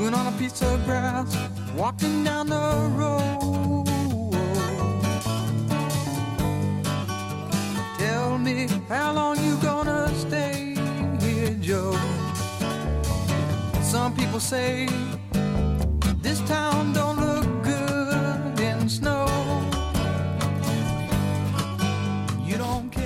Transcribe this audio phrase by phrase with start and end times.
[0.00, 1.36] chewing on a piece of grass,
[1.76, 3.86] walking down the road.
[7.98, 10.74] Tell me how long you gonna stay
[11.20, 11.92] here, Joe.
[13.82, 14.88] Some people say
[16.22, 19.26] this town don't look good in snow.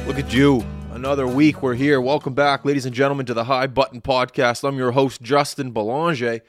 [0.07, 0.65] Look at you.
[0.93, 1.61] Another week.
[1.61, 2.01] We're here.
[2.01, 4.67] Welcome back, ladies and gentlemen, to the High Button Podcast.
[4.67, 6.41] I'm your host, Justin Belanger.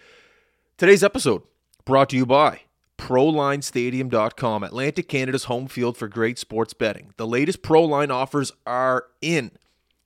[0.77, 1.43] Today's episode
[1.85, 2.63] brought to you by
[2.97, 7.13] ProLineStadium.com, Atlantic Canada's home field for great sports betting.
[7.15, 9.51] The latest ProLine offers are in.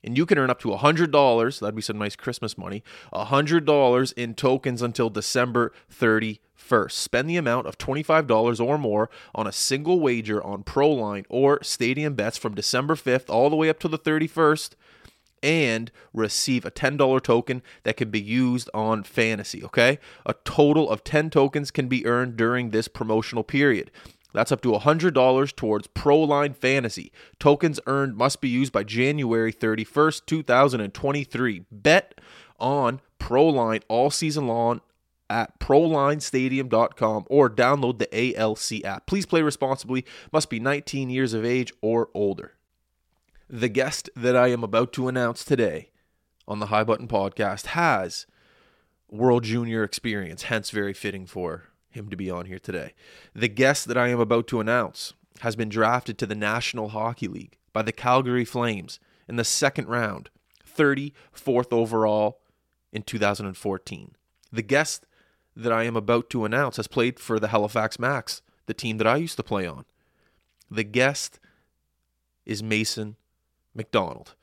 [0.04, 4.36] And you can earn up to $100, that'd be some nice Christmas money, $100 in
[4.36, 6.92] tokens until December 31st.
[6.92, 12.14] Spend the amount of $25 or more on a single wager on ProLine or Stadium
[12.14, 14.76] Bets from December 5th all the way up to the 31st
[15.44, 20.00] and receive a $10 token that can be used on fantasy, okay?
[20.26, 23.92] A total of 10 tokens can be earned during this promotional period.
[24.34, 27.12] That's up to $100 towards ProLine Fantasy.
[27.40, 31.66] Tokens earned must be used by January 31st, 2023.
[31.72, 32.20] Bet
[32.60, 34.82] on ProLine all season long
[35.30, 39.06] at ProLineStadium.com or download the ALC app.
[39.06, 40.06] Please play responsibly.
[40.32, 42.54] Must be 19 years of age or older.
[43.52, 45.90] The guest that I am about to announce today
[46.48, 48.28] on the High Button Podcast has
[49.10, 52.94] World Junior experience, hence very fitting for him to be on here today.
[53.34, 57.28] The guest that I am about to announce has been drafted to the National Hockey
[57.28, 60.30] League by the Calgary Flames in the second round,
[60.64, 62.42] 34th overall
[62.92, 64.12] in 2014.
[64.52, 65.08] The guest
[65.56, 69.08] that I am about to announce has played for the Halifax Macs, the team that
[69.08, 69.86] I used to play on.
[70.70, 71.40] The guest
[72.46, 73.16] is Mason
[73.74, 74.36] McDonald.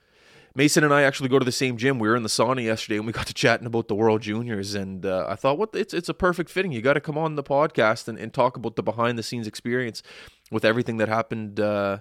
[0.55, 1.99] Mason and I actually go to the same gym.
[1.99, 4.75] We were in the sauna yesterday, and we got to chatting about the World Juniors.
[4.75, 6.73] And uh, I thought, what it's it's a perfect fitting.
[6.73, 9.47] You got to come on the podcast and, and talk about the behind the scenes
[9.47, 10.03] experience
[10.51, 11.61] with everything that happened.
[11.61, 11.99] Uh,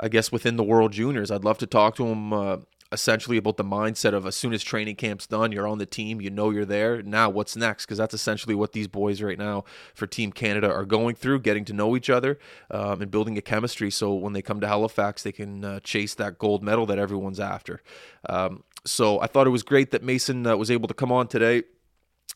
[0.00, 2.32] I guess within the World Juniors, I'd love to talk to him.
[2.32, 2.56] Uh,
[2.92, 6.20] essentially about the mindset of as soon as training camp's done, you're on the team,
[6.20, 7.02] you know you're there.
[7.02, 7.86] Now, what's next?
[7.86, 9.64] Because that's essentially what these boys right now
[9.94, 12.38] for Team Canada are going through, getting to know each other
[12.70, 13.90] um, and building a chemistry.
[13.90, 17.40] So when they come to Halifax, they can uh, chase that gold medal that everyone's
[17.40, 17.82] after.
[18.28, 21.28] Um, so I thought it was great that Mason uh, was able to come on
[21.28, 21.62] today.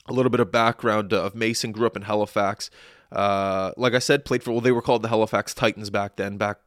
[0.09, 2.71] A little bit of background of Mason grew up in Halifax.
[3.11, 6.37] Uh, like I said, played for well, they were called the Halifax Titans back then,
[6.37, 6.59] back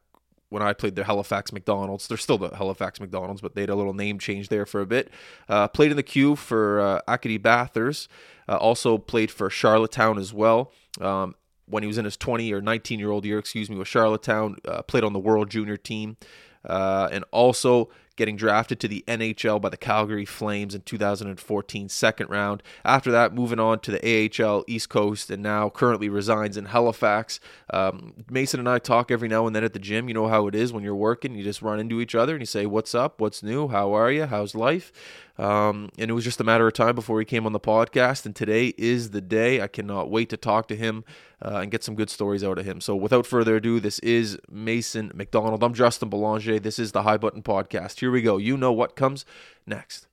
[0.50, 2.06] when I played the Halifax McDonald's.
[2.06, 4.86] They're still the Halifax McDonald's, but they had a little name change there for a
[4.86, 5.10] bit.
[5.48, 8.08] Uh, played in the queue for uh, Acadie Bathurst.
[8.48, 10.72] Uh, also played for Charlottetown as well.
[11.00, 13.88] Um, when he was in his 20 or 19 year old year, excuse me, with
[13.88, 16.16] Charlottetown, uh, played on the World Junior team,
[16.64, 17.90] uh, and also
[18.20, 22.62] getting drafted to the NHL by the Calgary Flames in 2014, second round.
[22.84, 27.40] After that, moving on to the AHL East Coast, and now currently resides in Halifax.
[27.72, 30.06] Um, Mason and I talk every now and then at the gym.
[30.06, 32.42] You know how it is when you're working, you just run into each other and
[32.42, 33.22] you say, What's up?
[33.22, 33.68] What's new?
[33.68, 34.26] How are you?
[34.26, 34.92] How's life?
[35.40, 38.26] Um, and it was just a matter of time before he came on the podcast.
[38.26, 39.62] And today is the day.
[39.62, 41.02] I cannot wait to talk to him
[41.42, 42.82] uh, and get some good stories out of him.
[42.82, 45.62] So without further ado, this is Mason McDonald.
[45.62, 46.60] I'm Justin Belanger.
[46.60, 48.00] This is the High Button Podcast.
[48.00, 48.36] Here we go.
[48.36, 49.24] You know what comes
[49.66, 50.08] next.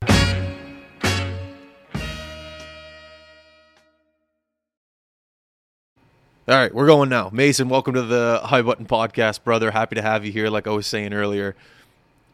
[6.49, 7.29] All right, we're going now.
[7.33, 9.71] Mason, welcome to the High Button Podcast, brother.
[9.71, 10.49] Happy to have you here.
[10.49, 11.57] Like I was saying earlier,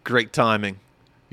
[0.03, 0.79] great timing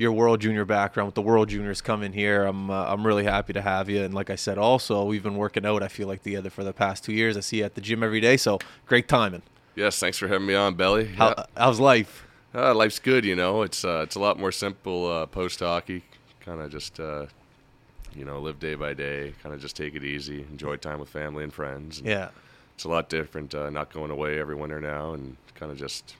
[0.01, 2.43] your World Junior background with the World Juniors coming here.
[2.43, 4.03] I'm uh, I'm really happy to have you.
[4.03, 5.83] And like I said, also we've been working out.
[5.83, 7.37] I feel like together for the past two years.
[7.37, 8.35] I see you at the gym every day.
[8.35, 8.57] So
[8.87, 9.43] great timing.
[9.75, 11.05] Yes, thanks for having me on, Belly.
[11.05, 11.45] How, Yeah.
[11.55, 12.27] How's life?
[12.53, 13.61] Uh, life's good, you know.
[13.61, 16.03] It's uh, it's a lot more simple uh, post hockey.
[16.43, 17.27] Kind of just uh,
[18.15, 19.33] you know live day by day.
[19.43, 20.41] Kind of just take it easy.
[20.51, 22.01] Enjoy time with family and friends.
[22.03, 22.29] Yeah.
[22.73, 23.53] It's a lot different.
[23.53, 26.15] Uh, not going away every winter now, and kind of just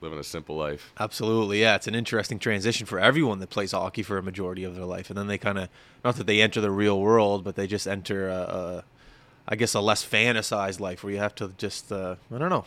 [0.00, 0.92] living a simple life.
[0.98, 1.74] Absolutely, yeah.
[1.74, 5.10] It's an interesting transition for everyone that plays hockey for a majority of their life,
[5.10, 5.68] and then they kind of
[6.04, 8.84] not that they enter the real world, but they just enter a, a
[9.48, 12.64] I guess a less fantasized life where you have to just uh, I don't know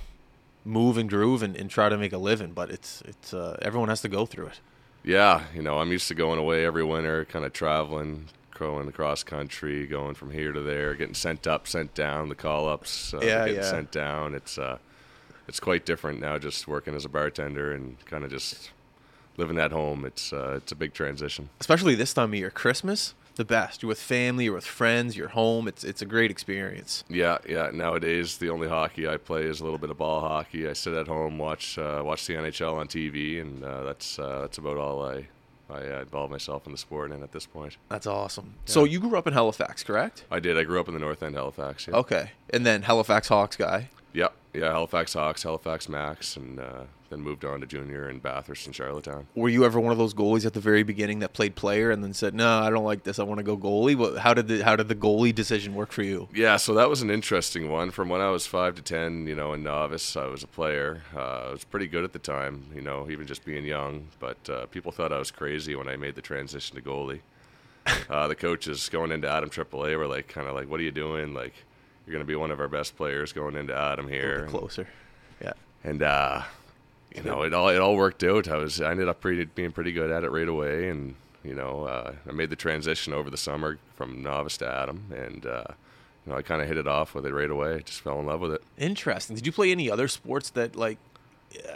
[0.64, 2.52] move and groove and, and try to make a living.
[2.54, 4.60] But it's it's uh, everyone has to go through it.
[5.04, 9.24] Yeah, you know, I'm used to going away every winter, kind of traveling, going across
[9.24, 13.20] country, going from here to there, getting sent up, sent down, the call ups, uh,
[13.20, 13.70] Yeah, getting yeah.
[13.70, 14.36] sent down.
[14.36, 14.78] It's uh,
[15.52, 18.72] it's quite different now, just working as a bartender and kind of just
[19.36, 20.06] living at home.
[20.06, 21.50] It's uh, it's a big transition.
[21.60, 23.82] Especially this time of year, Christmas, the best.
[23.82, 25.68] You're with family, you're with friends, you're home.
[25.68, 27.04] It's it's a great experience.
[27.10, 27.70] Yeah, yeah.
[27.74, 30.70] Nowadays, the only hockey I play is a little bit of ball hockey.
[30.70, 34.40] I sit at home, watch uh, watch the NHL on TV, and uh, that's uh,
[34.40, 35.28] that's about all I
[35.70, 37.12] I uh, involved myself in the sport.
[37.12, 38.54] And at this point, That's awesome.
[38.64, 40.24] So you grew up in Halifax, correct?
[40.32, 40.58] I did.
[40.58, 41.88] I grew up in the North End, Halifax.
[41.90, 41.96] Yeah.
[41.96, 42.32] Okay.
[42.52, 43.90] And then Halifax Hawks guy.
[44.14, 44.34] Yep.
[44.54, 44.72] Yeah.
[44.72, 49.28] Halifax Hawks, Halifax Macs, and uh, then moved on to junior in Bathurst and Charlottetown.
[49.36, 52.04] Were you ever one of those goalies at the very beginning that played player and
[52.04, 53.20] then said, "No, I don't like this.
[53.20, 53.96] I want to go goalie"?
[53.96, 56.28] What, how did the how did the goalie decision work for you?
[56.34, 57.92] Yeah, so that was an interesting one.
[57.92, 61.04] From when I was five to ten, you know, in novice, I was a player.
[61.16, 64.08] Uh, I was pretty good at the time, you know, even just being young.
[64.20, 67.22] But uh, people thought I was crazy when I made the transition to goalie.
[68.10, 70.92] Uh, the coaches going into Atom AAA were like, kind of like, "What are you
[70.92, 71.34] doing?
[71.34, 71.54] Like,
[72.06, 74.88] you're going to be one of our best players going into Atom here." closer.
[75.42, 75.54] Yeah.
[75.84, 76.44] and uh,
[77.16, 78.48] you know it all it all worked out.
[78.48, 81.54] I was I ended up pretty, being pretty good at it right away, and you
[81.56, 85.64] know uh, I made the transition over the summer from novice to Atom, and uh,
[86.26, 87.82] you know I kind of hit it off with it right away.
[87.86, 88.64] Just fell in love with it.
[88.78, 89.36] Interesting.
[89.36, 90.98] Did you play any other sports that like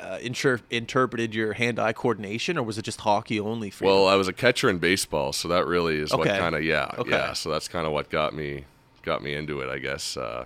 [0.01, 4.05] uh, inter- interpreted your hand-eye coordination, or was it just hockey only for Well, you?
[4.05, 7.09] I was a catcher in baseball, so that really is what kind of yeah Okay.
[7.11, 7.33] yeah.
[7.33, 8.63] So that's kind of what got me
[9.05, 10.17] got me into it, I guess.
[10.17, 10.45] Uh,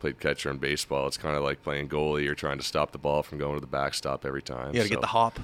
[0.00, 1.06] played catcher in baseball.
[1.06, 2.24] It's kind of like playing goalie.
[2.24, 4.74] You're trying to stop the ball from going to the backstop every time.
[4.74, 5.40] you got to so- get the hop.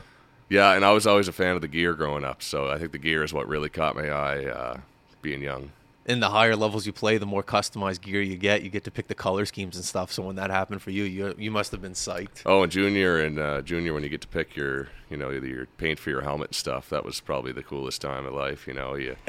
[0.50, 2.90] Yeah, and I was always a fan of the gear growing up, so I think
[2.90, 4.80] the gear is what really caught my eye uh,
[5.22, 5.70] being young.
[6.06, 8.64] In the higher levels you play, the more customized gear you get.
[8.64, 10.10] You get to pick the color schemes and stuff.
[10.10, 12.42] So when that happened for you, you you must have been psyched.
[12.46, 15.66] Oh, and junior and uh, junior, when you get to pick your, you know, your
[15.76, 18.66] paint for your helmet and stuff, that was probably the coolest time of life.
[18.66, 19.14] You know, you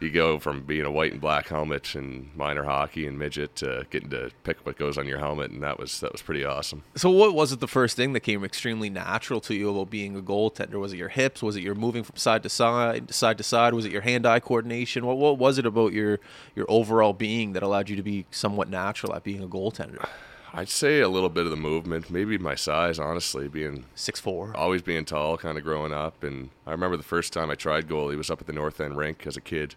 [0.00, 3.86] you go from being a white and black helmet and minor hockey and midget to
[3.90, 6.82] getting to pick what goes on your helmet, and that was that was pretty awesome.
[6.96, 10.16] So what was it the first thing that came extremely natural to you about being
[10.16, 10.74] a goaltender?
[10.74, 11.42] Was it your hips?
[11.42, 13.74] Was it your moving from side to side, side to side?
[13.74, 15.06] Was it your hand-eye coordination?
[15.06, 16.18] What what was it about your
[16.54, 20.06] your overall being that allowed you to be somewhat natural at being a goaltender?
[20.54, 24.54] I'd say a little bit of the movement, maybe my size, honestly, being Six four.
[24.56, 26.22] always being tall, kind of growing up.
[26.22, 28.96] And I remember the first time I tried goalie was up at the North End
[28.96, 29.74] rink as a kid.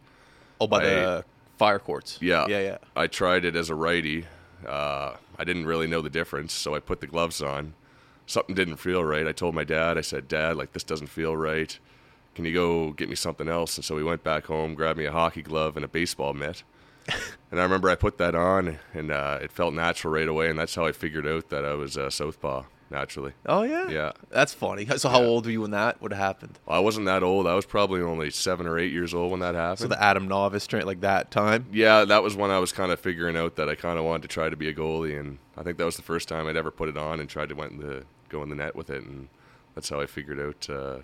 [0.60, 1.26] Oh, by I- the
[1.58, 2.18] fire courts.
[2.22, 2.78] Yeah, yeah, yeah.
[2.96, 4.26] I tried it as a righty.
[4.68, 7.74] Uh, I didn't really know the difference, so I put the gloves on.
[8.26, 9.28] Something didn't feel right.
[9.28, 9.98] I told my dad.
[9.98, 11.78] I said, "Dad, like this doesn't feel right.
[12.34, 15.06] Can you go get me something else?" And so we went back home, grabbed me
[15.06, 16.64] a hockey glove and a baseball mitt.
[17.52, 20.50] and I remember I put that on, and uh, it felt natural right away.
[20.50, 23.34] And that's how I figured out that I was uh, southpaw naturally.
[23.48, 23.90] Oh yeah.
[23.90, 24.12] Yeah.
[24.30, 24.86] That's funny.
[24.98, 25.26] So how Yeah.
[25.28, 26.60] old were you when that would have happened?
[26.68, 27.48] I wasn't that old.
[27.48, 29.80] I was probably only seven or eight years old when that happened.
[29.80, 31.66] So the Atom novice train like that time.
[31.72, 34.22] Yeah, that was when I was kind of figuring out that I kind of wanted
[34.24, 36.56] to try to be a goalie, and I think that was the first time I'd
[36.58, 38.90] ever put it on and tried to went in the go in the net with
[38.92, 39.30] it, and
[39.74, 40.70] that's how I figured out.
[40.70, 41.00] Uh,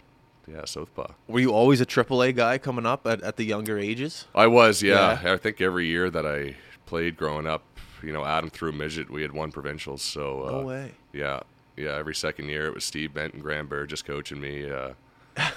[0.48, 1.12] yeah, southpaw.
[1.28, 4.26] Were you always a AAA guy coming up at, at the younger ages?
[4.36, 5.22] I was, yeah.
[5.24, 5.34] Yeah.
[5.34, 6.56] I think every year that I
[6.86, 7.64] played growing up,
[8.04, 10.02] you know, Atom through midget, we had won provincials.
[10.02, 10.92] So uh, No way.
[11.14, 11.42] Yeah,
[11.78, 11.96] yeah.
[11.96, 14.70] Every second year, it was Steve Bent and Graham just coaching me.
[14.70, 14.94] Uh,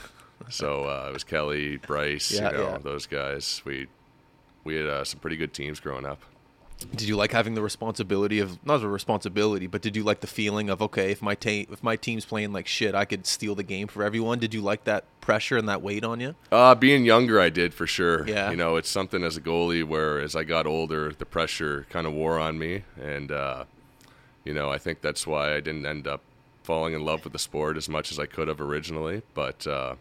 [0.50, 2.78] so uh, it was Kelly, Bryce, Yeah, you know, yeah.
[2.78, 3.62] those guys.
[3.64, 3.86] We
[4.64, 6.20] we had uh, some pretty good teams growing up.
[6.94, 10.26] Did you like having the responsibility of not a responsibility, but did you like the
[10.26, 13.54] feeling of okay, if my team if my team's playing like shit, I could steal
[13.54, 14.38] the game for everyone?
[14.38, 16.34] Did you like that pressure and that weight on you?
[16.52, 18.28] Uh, being younger, I did for sure.
[18.28, 18.50] Yeah.
[18.50, 22.06] You know, it's something as a goalie where as I got older, the pressure kind
[22.06, 22.84] of wore on me.
[23.00, 23.64] And, uh,
[24.44, 26.20] you know, I think that's why I didn't end up
[26.62, 29.22] falling in love with the sport as much as I could have originally.
[29.32, 29.94] But, uh,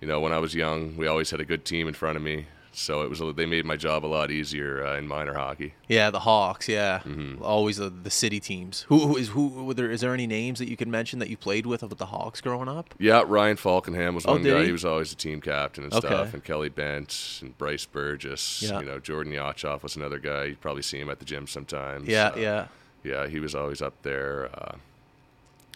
[0.00, 2.22] you know, when I was young, we always had a good team in front of
[2.22, 2.46] me.
[2.76, 5.74] So it was they made my job a lot easier uh, in minor hockey.
[5.86, 6.68] Yeah, the Hawks.
[6.68, 7.40] Yeah, Mm-hmm.
[7.42, 8.82] always the, the city teams.
[8.88, 9.48] Who, who is who?
[9.64, 11.98] Were there, is there any names that you can mention that you played with with
[11.98, 12.92] the Hawks growing up?
[12.98, 14.60] Yeah, Ryan Falkenham was Oh, one guy.
[14.60, 14.66] he?
[14.66, 16.08] He was always the team captain and Okay.
[16.08, 16.34] stuff.
[16.34, 18.60] And Kelly Bent and Bryce Burgess.
[18.62, 18.80] Yeah.
[18.80, 20.44] You know, Jordan Yachov was another guy.
[20.46, 22.08] You probably see him at the gym sometimes.
[22.08, 22.66] Yeah, Uh, yeah.
[23.04, 24.48] Yeah, he was always up there.
[24.52, 24.72] Uh,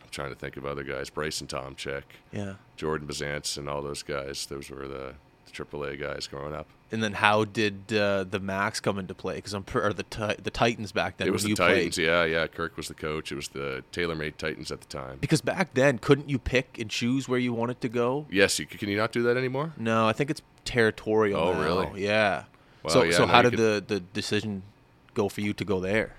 [0.02, 1.10] I'm trying to think of other guys.
[1.10, 2.02] Bryce and Tom Tomchek,
[2.32, 2.54] Yeah.
[2.76, 4.46] Jordan Bazance, and all those guys.
[4.46, 5.14] Those were the,
[5.50, 6.66] the AAA guys growing up.
[6.90, 9.36] And then how did uh, the Max come into play?
[9.36, 11.28] Because I'm pr- or the ti- the Titans back then.
[11.28, 11.96] it was the Titans.
[11.96, 12.06] Played.
[12.06, 12.46] Yeah, yeah.
[12.46, 13.30] Kirk was the coach.
[13.30, 15.18] It was the tailor-made Titans at the time.
[15.20, 18.26] Because back then, couldn't you pick and choose where you wanted to go?
[18.30, 19.74] Yes, you, can you not do that anymore?
[19.76, 21.38] No, I think it's territorial.
[21.38, 21.62] Oh, now.
[21.62, 22.04] really?
[22.04, 22.44] Yeah.
[22.84, 24.62] Wow, so, yeah, so how did the, the decision
[25.12, 26.14] go for you to go there?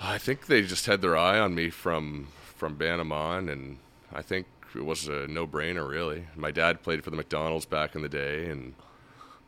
[0.00, 3.78] I think they just had their eye on me from from Banamon, and
[4.12, 5.88] I think it was a no-brainer.
[5.88, 8.74] Really, my dad played for the McDonald's back in the day, and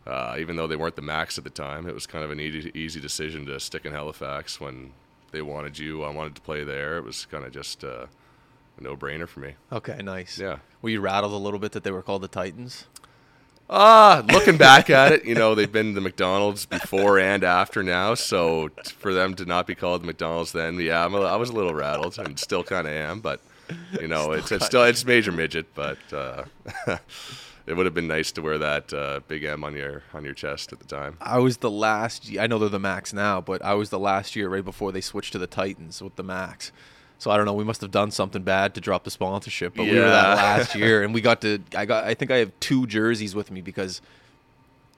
[0.07, 2.41] uh, even though they weren't the Macs at the time, it was kind of an
[2.41, 4.93] easy easy decision to stick in Halifax when
[5.31, 6.02] they wanted you.
[6.02, 6.99] I wanted to play there.
[6.99, 8.07] It was kind of just uh,
[8.79, 9.55] a no-brainer for me.
[9.71, 10.38] Okay, nice.
[10.38, 10.59] Yeah.
[10.81, 12.87] Were you rattled a little bit that they were called the Titans?
[13.71, 18.12] Ah, looking back at it, you know, they've been the McDonald's before and after now.
[18.12, 21.37] So t- for them to not be called the McDonald's then, yeah, I'm a, I
[21.37, 23.21] was a little rattled and still kind of am.
[23.21, 23.41] But
[24.00, 25.75] you know, it's it's still it's major midget.
[25.75, 26.45] But uh,
[27.67, 30.35] it would have been nice to wear that uh, big M on your on your
[30.35, 31.17] chest at the time.
[31.21, 32.31] I was the last.
[32.38, 35.00] I know they're the Macs now, but I was the last year right before they
[35.00, 36.73] switched to the Titans with the Macs.
[37.19, 37.55] So I don't know.
[37.55, 40.75] We must have done something bad to drop the sponsorship, but we were that last
[40.75, 41.61] year, and we got to.
[41.76, 42.05] I got.
[42.05, 44.02] I think I have two jerseys with me because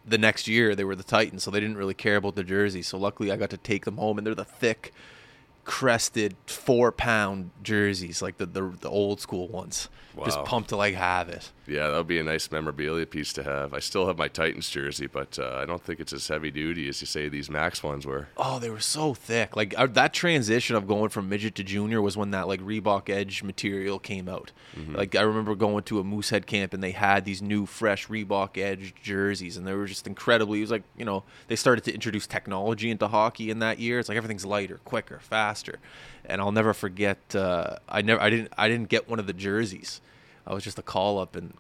[0.07, 2.87] the next year they were the Titans, so they didn't really care about the jerseys.
[2.88, 4.95] So luckily, I got to take them home, and they're the thick,
[5.64, 9.88] crested four pound jerseys, like the the, the old school ones.
[10.25, 11.50] Just pumped to like have it.
[11.66, 13.73] Yeah, that would be a nice memorabilia piece to have.
[13.73, 16.88] I still have my Titans jersey, but uh, I don't think it's as heavy duty
[16.88, 18.28] as you say these Macs ones were.
[18.37, 19.56] Oh, they were so thick.
[19.56, 23.09] Like uh, that transition of going from midget to junior was when that like Reebok
[23.09, 24.52] Edge material came out.
[24.88, 28.59] Like I remember going to a Moosehead camp and they had these new fresh Reebok
[28.59, 30.59] Edge jerseys and they were just incredibly.
[30.59, 33.99] It was like you know they started to introduce technology into hockey in that year.
[33.99, 35.78] It's like everything's lighter, quicker, faster.
[36.26, 37.35] And I'll never forget.
[37.35, 38.21] Uh, I never.
[38.21, 38.52] I didn't.
[38.59, 40.00] I didn't get one of the jerseys.
[40.47, 41.55] I was just a call up and.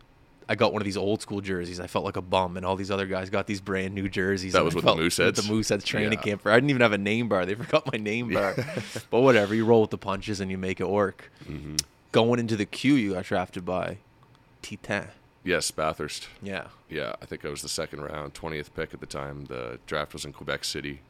[0.46, 1.80] I got one of these old school jerseys.
[1.80, 4.52] I felt like a bum, and all these other guys got these brand new jerseys.
[4.52, 5.36] That was I with the Mooseheads?
[5.36, 6.22] The Mooseheads training Yeah.
[6.22, 6.46] camp.
[6.46, 7.46] I didn't even have a name bar.
[7.46, 8.54] They forgot my name bar.
[9.10, 11.32] but whatever, you roll with the punches and you make it work.
[11.48, 11.76] Mm-hmm.
[12.12, 13.96] Going into the queue, you got drafted by
[14.60, 15.08] Titan.
[15.44, 16.28] Yes, Bathurst.
[16.42, 16.66] Yeah.
[16.90, 19.46] Yeah, I think I was the second round, 20th pick at the time.
[19.46, 21.00] The draft was in Quebec City.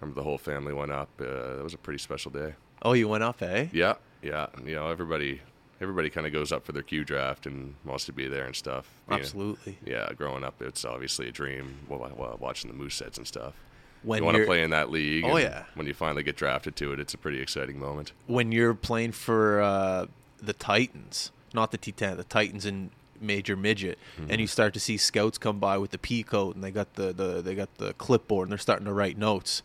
[0.00, 1.10] remember the whole family went up.
[1.20, 2.54] Uh, that was a pretty special day.
[2.80, 3.66] Oh, you went up, eh?
[3.70, 4.46] Yeah, yeah.
[4.64, 5.42] You know, everybody,
[5.80, 8.54] everybody kind of goes up for their Q draft and wants to be there and
[8.56, 8.88] stuff.
[9.10, 9.78] Absolutely.
[9.84, 11.76] Yeah, growing up, it's obviously a dream.
[11.88, 13.54] Watching the Mooseheads and stuff.
[14.02, 15.24] When you want to play in that league.
[15.24, 15.64] Oh, and yeah.
[15.74, 18.12] When you finally get drafted to it, it's a pretty exciting moment.
[18.26, 20.06] when you're playing for uh,
[20.40, 24.30] the Titans, not the Titan, the Titans in major midget, Mm-hmm.
[24.30, 26.94] and you start to see scouts come by with the pea coat and they got
[26.94, 29.62] the, the they got the clipboard and they're starting to write notes.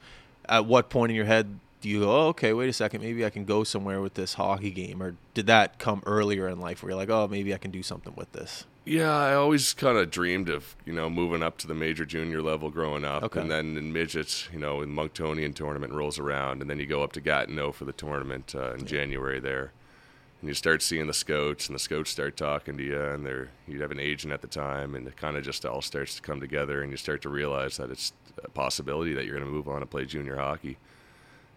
[0.50, 3.26] At what point in your head do you go, oh, okay, wait a second, maybe
[3.26, 6.82] I can go somewhere with this hockey game, or did that come earlier in life
[6.82, 8.64] where you're like, oh, maybe I can do something with this?
[8.86, 12.42] Yeah, I always kind of dreamed of you know moving up to the major junior
[12.42, 13.42] level growing up, Okay.
[13.42, 17.04] and then in midgets, you know, when Monktonian tournament rolls around, and then you go
[17.04, 19.74] up to Gatineau for the tournament uh, in January there,
[20.40, 23.50] and you start seeing the scouts, and the scouts start talking to you, and they're
[23.68, 26.22] you have an agent at the time, and it kind of just all starts to
[26.22, 29.52] come together, and you start to realize that it's a possibility that you're going to
[29.54, 30.78] move on and play junior hockey.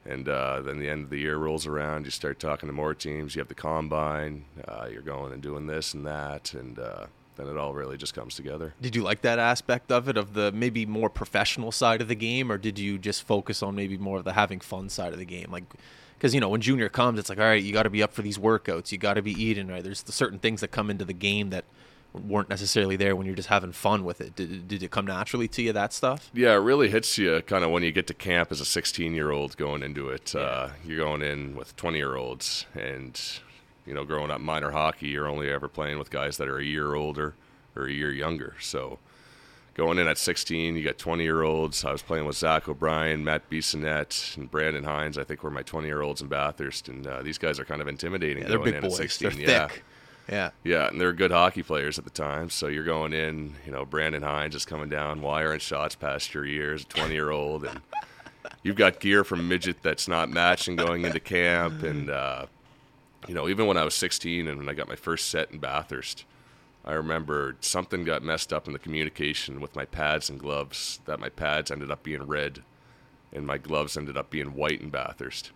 [0.09, 2.05] And uh, then the end of the year rolls around.
[2.05, 3.35] You start talking to more teams.
[3.35, 4.45] You have the combine.
[4.67, 8.15] Uh, you're going and doing this and that, and uh, then it all really just
[8.15, 8.75] comes together.
[8.81, 12.15] Did you like that aspect of it, of the maybe more professional side of the
[12.15, 15.19] game, or did you just focus on maybe more of the having fun side of
[15.19, 15.49] the game?
[15.51, 15.65] Like,
[16.17, 18.13] because you know when junior comes, it's like, all right, you got to be up
[18.13, 19.83] for these workouts, you got to be eating right.
[19.83, 21.65] There's the certain things that come into the game that
[22.16, 24.35] weren't necessarily there when you're just having fun with it.
[24.37, 26.30] Did, did it come naturally to you that stuff?
[26.35, 29.14] Yeah, it really hits you kind of when you get to camp as a 16
[29.14, 30.35] year old going into it.
[30.35, 33.20] Uh, you're going in with 20 year olds, and
[33.87, 36.64] you know, growing up minor hockey, you're only ever playing with guys that are a
[36.64, 37.35] year older
[37.76, 38.56] or a year younger.
[38.61, 38.99] So
[39.75, 41.85] going in at 16, you got 20 year olds.
[41.85, 45.18] I was playing with Zach O'Brien, Matt Bissonnette, and Brandon Hines.
[45.18, 47.80] I think were my 20 year olds in Bathurst, and uh, these guys are kind
[47.80, 48.42] of intimidating.
[48.42, 49.00] Yeah, they're going big in boys.
[49.00, 49.30] At 16.
[49.30, 49.68] They're yeah.
[49.68, 49.85] thick.
[50.28, 50.50] Yeah.
[50.64, 52.50] Yeah, and they're good hockey players at the time.
[52.50, 56.45] So you're going in, you know, Brandon Hines is coming down, wiring shots past your
[56.45, 57.80] ears, 20 year old, and
[58.62, 61.83] you've got gear from midget that's not matching going into camp.
[61.83, 62.47] And, uh,
[63.28, 65.59] you know, even when I was 16 and when I got my first set in
[65.59, 66.25] Bathurst,
[66.85, 71.18] I remember something got messed up in the communication with my pads and gloves, that
[71.18, 72.62] my pads ended up being red
[73.33, 75.50] and my gloves ended up being white in Bathurst.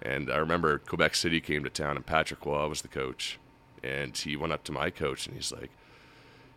[0.00, 3.38] And I remember Quebec City came to town and Patrick Roy was the coach.
[3.82, 5.70] And he went up to my coach and he's like,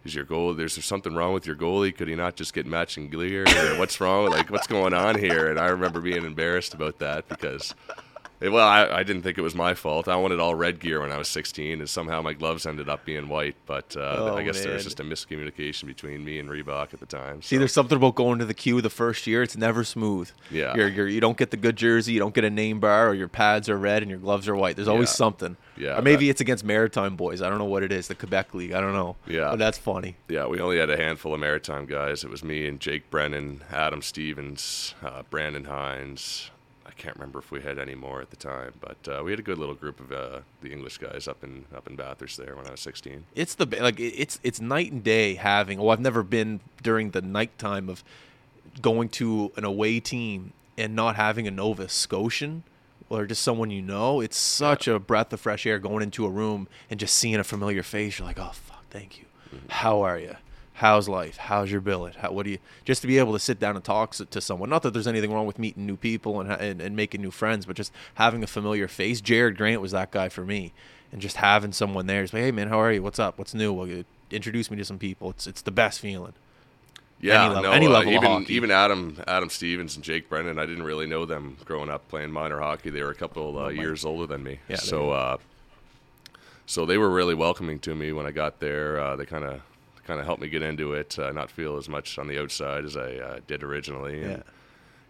[0.03, 1.96] Is your goal there's something wrong with your goalie?
[1.96, 3.46] Could he not just get matching gear?
[3.77, 4.29] What's wrong?
[4.29, 5.50] Like what's going on here?
[5.50, 7.74] And I remember being embarrassed about that because
[8.42, 10.08] well, I, I didn't think it was my fault.
[10.08, 13.06] I wanted all red gear when I was 16, and somehow my gloves ended up
[13.06, 13.56] being white.
[13.65, 17.00] But uh, Oh, I guess there was just a miscommunication between me and Reebok at
[17.00, 17.42] the time.
[17.42, 19.42] See, there's something about going to the queue the first year.
[19.44, 20.30] It's never smooth.
[20.51, 20.75] Yeah.
[20.75, 22.13] You're, you're, you don't get the good jersey.
[22.13, 24.56] You don't get a name bar, or your pads are red and your gloves are
[24.56, 24.75] white.
[24.75, 25.13] There's always Yeah.
[25.15, 25.58] something.
[25.77, 27.42] Yeah, Or maybe that- it's against Maritime boys.
[27.42, 28.08] I don't know what it is.
[28.08, 28.72] The Quebec League.
[28.74, 29.15] I don't know.
[29.27, 29.50] Yeah.
[29.51, 30.15] But that's funny.
[30.30, 32.24] Yeah, we only had a handful of maritime guys.
[32.24, 36.50] It was me and Jake Brennan, Adam Stevens, uh, Brandon Hines.
[36.86, 39.39] I can't remember if we had any more at the time, but uh, we had
[39.39, 42.56] a good little group of uh, the English guys up in up in Bathurst there
[42.56, 43.25] when I was 16.
[43.34, 45.80] It's the like it's it's night and day having.
[45.80, 48.04] Oh, I've never been during the nighttime of
[48.82, 52.63] going to an away team and not having a Nova Scotian
[53.10, 54.22] or just someone you know.
[54.22, 57.44] It's such a breath of fresh air going into a room and just seeing a
[57.44, 58.20] familiar face.
[58.20, 59.25] You're like, oh fuck, thank you.
[59.70, 60.36] How are you?
[60.79, 61.38] How's life?
[61.38, 62.17] How's your billet?
[62.17, 62.58] How, what do you?
[62.84, 64.70] Just to be able to sit down and talk to someone.
[64.70, 67.65] Not that there's anything wrong with meeting new people and, and and making new friends,
[67.65, 69.22] but just having a familiar face.
[69.22, 70.74] Jared Grant was that guy for me,
[71.13, 72.24] and just having someone there.
[72.24, 73.01] Just like, hey man, how are you?
[73.01, 73.38] What's up?
[73.39, 73.72] What's new?
[73.72, 75.29] Well, introduce me to some people.
[75.29, 76.34] It's it's the best feeling.
[77.22, 80.27] Yeah, Any level- no, any uh, level of even even Adam Adam Stevens and Jake
[80.27, 82.89] Brennan, I didn't really know them growing up playing minor hockey.
[82.89, 84.60] They were a couple uh, years older than me.
[84.67, 85.38] Yeah, so uh,
[86.65, 89.00] so they were really welcoming to me when I got there.
[89.00, 89.62] Uh, they kind of
[90.05, 92.85] kind of helped me get into it, uh, not feel as much on the outside
[92.85, 94.21] as I uh, did originally.
[94.21, 94.43] And, Yeah.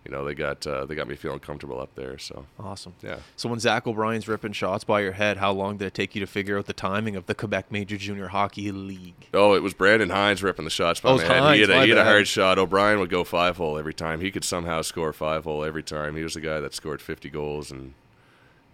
[0.08, 2.20] You know, they got uh, they got me feeling comfortable up there.
[2.20, 2.94] So Awesome.
[3.02, 3.18] yeah.
[3.36, 6.22] So when Zach O'Brien's ripping shots by your head, how long did it take you
[6.22, 9.30] to figure out the timing of the Quebec Major Junior Hockey League?
[9.34, 11.42] Oh, it was Brandon Hines ripping the shots by Oh, my head.
[11.42, 12.60] Hines, he had, a, he had a hard shot.
[12.60, 14.22] O'Brien would go five hole every time.
[14.22, 16.16] He could somehow score five hole every time.
[16.16, 17.96] He was the guy that scored 50 goals, and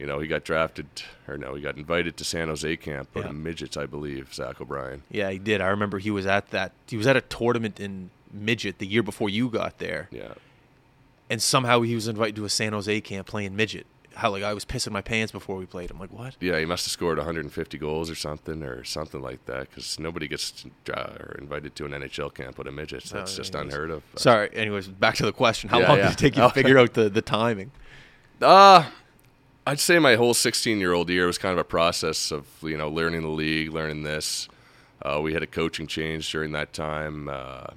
[0.01, 0.87] you know he got drafted
[1.27, 3.31] or no, he got invited to San Jose camp out Yeah.
[3.31, 4.33] midgets, I believe.
[4.33, 5.03] Zach O'Brien.
[5.11, 5.61] Yeah, he did.
[5.61, 6.71] I remember he was at that.
[6.87, 10.33] He was at a tournament in midget the year before you got there, Yeah,
[11.29, 13.85] and somehow he was invited to a San Jose camp playing midget.
[14.13, 15.89] How like I was pissing my pants before we played.
[15.89, 16.35] I'm like, what?
[16.41, 16.59] yeah.
[16.59, 19.69] He must have scored 150 goals or something, or something like that.
[19.69, 23.09] Because nobody gets or invited to an NHL camp out of midgets.
[23.11, 23.73] That's Oh, just anyways.
[23.73, 24.03] unheard of.
[24.17, 24.49] Sorry.
[24.53, 25.69] Anyways, back to the question.
[25.69, 26.03] How Yeah, long yeah.
[26.09, 27.71] did it take you to figure out the, the timing?
[28.41, 28.83] Uh
[29.65, 32.77] I'd say my whole 16 year old year was kind of a process of you
[32.77, 34.49] know learning the league, learning this.
[35.03, 37.29] Uh, we had a coaching change during that time.
[37.29, 37.67] Uh,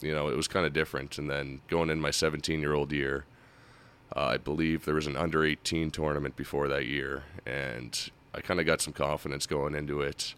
[0.00, 1.18] you know, it was kind of different.
[1.18, 3.24] And then going in my 17 year old year,
[4.14, 8.60] uh, I believe there was an under 18 tournament before that year, and I kind
[8.60, 10.34] of got some confidence going into it.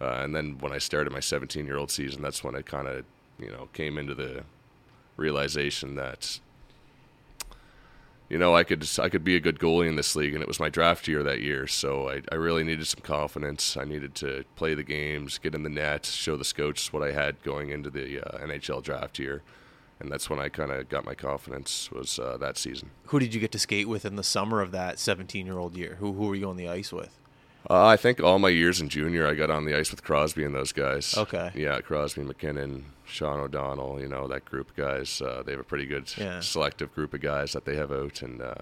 [0.00, 2.86] Uh, and then when I started my 17 year old season, that's when I kind
[2.86, 3.04] of
[3.38, 4.44] you know came into the
[5.16, 6.40] realization that
[8.28, 10.48] you know, I could I could be a good goalie in this league, and it
[10.48, 13.76] was my draft year that year, so I, I really needed some confidence.
[13.76, 17.12] I needed to play the games, get in the net, show the scouts what I
[17.12, 19.42] had going into the uh, NHL draft year,
[20.00, 22.90] and that's when I kind of got my confidence was uh, that season.
[23.06, 25.76] Who did you get to skate with in the summer of that 17 year old
[25.76, 25.96] year?
[26.00, 27.18] Who who were you on the ice with?
[27.70, 30.44] Uh, I think all my years in junior, I got on the ice with Crosby
[30.44, 31.16] and those guys.
[31.16, 31.50] Okay.
[31.54, 35.22] Yeah, Crosby, MacKinnon, Sean O'Donnell, you know that group of guys.
[35.22, 36.40] Uh, they have a pretty good Yeah.
[36.40, 38.54] selective group of guys that they have out, and uh,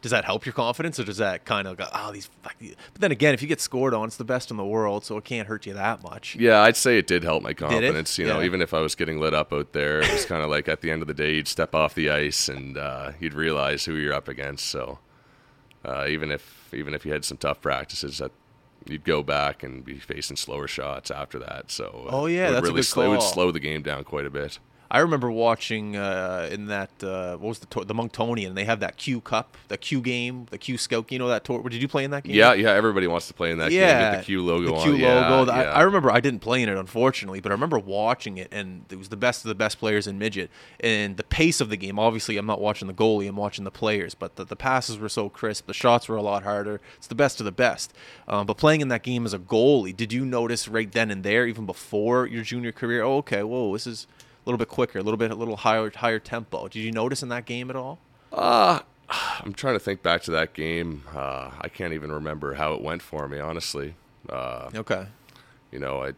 [0.00, 2.28] Does that help your confidence, or does that kind of go, oh, these?
[2.42, 4.64] Fuck these-" But then again, if you get scored on, it's the best in the
[4.64, 6.34] world, so it can't hurt you that much.
[6.34, 8.18] Yeah, I'd say it did help my confidence.
[8.18, 8.46] You know, Yeah.
[8.46, 10.80] even if I was getting lit up out there, it was kind of like at
[10.80, 13.94] the end of the day, you'd step off the ice and uh, you'd realize who
[13.94, 14.66] you're up against.
[14.66, 14.98] So
[15.84, 18.30] uh, even if even if you had some tough practices, that
[18.86, 21.70] you'd go back and be facing slower shots after that.
[21.70, 24.26] So Oh, yeah, that's a really good sl- it would slow the game down quite
[24.26, 24.58] a bit.
[24.92, 28.54] I remember watching uh, in that uh, what was the tour, the Monktonian?
[28.54, 31.10] They have that Q Cup, the Q game, the Q Scout.
[31.10, 31.62] You know that tour?
[31.62, 32.36] Did you play in that game?
[32.36, 32.72] Yeah, yeah.
[32.72, 33.80] Everybody wants to play in that game.
[33.80, 34.82] yeah, Get the Q logo the on.
[34.82, 35.50] Q Yeah, logo.
[35.50, 35.62] I.
[35.62, 38.98] I remember I didn't play in it unfortunately, but I remember watching it, and it
[38.98, 40.50] was the best of the best players in midget.
[40.78, 43.70] And the pace of the game, obviously, I'm not watching the goalie, I'm watching the
[43.70, 46.82] players, but the, the passes were so crisp, the shots were a lot harder.
[46.98, 47.94] It's the best of the best.
[48.28, 51.24] Um, but playing in that game as a goalie, did you notice right then and
[51.24, 53.02] there, even before your junior career?
[53.02, 54.06] Oh, okay, whoa, this is
[54.44, 56.68] a little bit quicker, a little bit, a little higher, higher tempo.
[56.68, 57.98] Did you notice in that game at all?
[58.32, 58.80] Uh,
[59.40, 61.02] I'm trying to think back to that game.
[61.14, 63.94] Uh, I can't even remember how it went for me, honestly.
[64.28, 65.06] Uh, Okay.
[65.70, 66.12] you know, I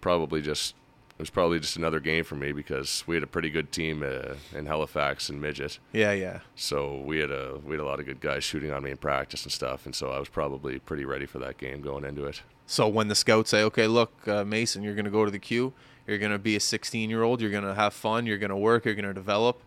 [0.00, 0.74] probably just
[1.18, 4.02] it was probably just another game for me because we had a pretty good team
[4.02, 5.78] uh, in Halifax and midget.
[5.94, 6.40] Yeah, yeah.
[6.56, 8.98] So we had a we had a lot of good guys shooting on me in
[8.98, 12.26] practice and stuff, and so I was probably pretty ready for that game going into
[12.26, 12.42] it.
[12.66, 15.38] So when the scouts say, "Okay, look, uh, Mason, you're going to go to the
[15.38, 15.72] queue.
[16.06, 17.40] You're going to be a 16 year old.
[17.40, 18.26] You're going to have fun.
[18.26, 18.84] You're going to work.
[18.84, 19.62] You're going to develop."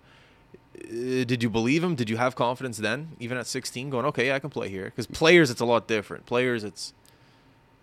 [0.77, 1.95] Uh, did you believe him?
[1.95, 4.85] Did you have confidence then, even at 16, going, "Okay, I can play here"?
[4.85, 6.25] Because players, it's a lot different.
[6.25, 6.93] Players, it's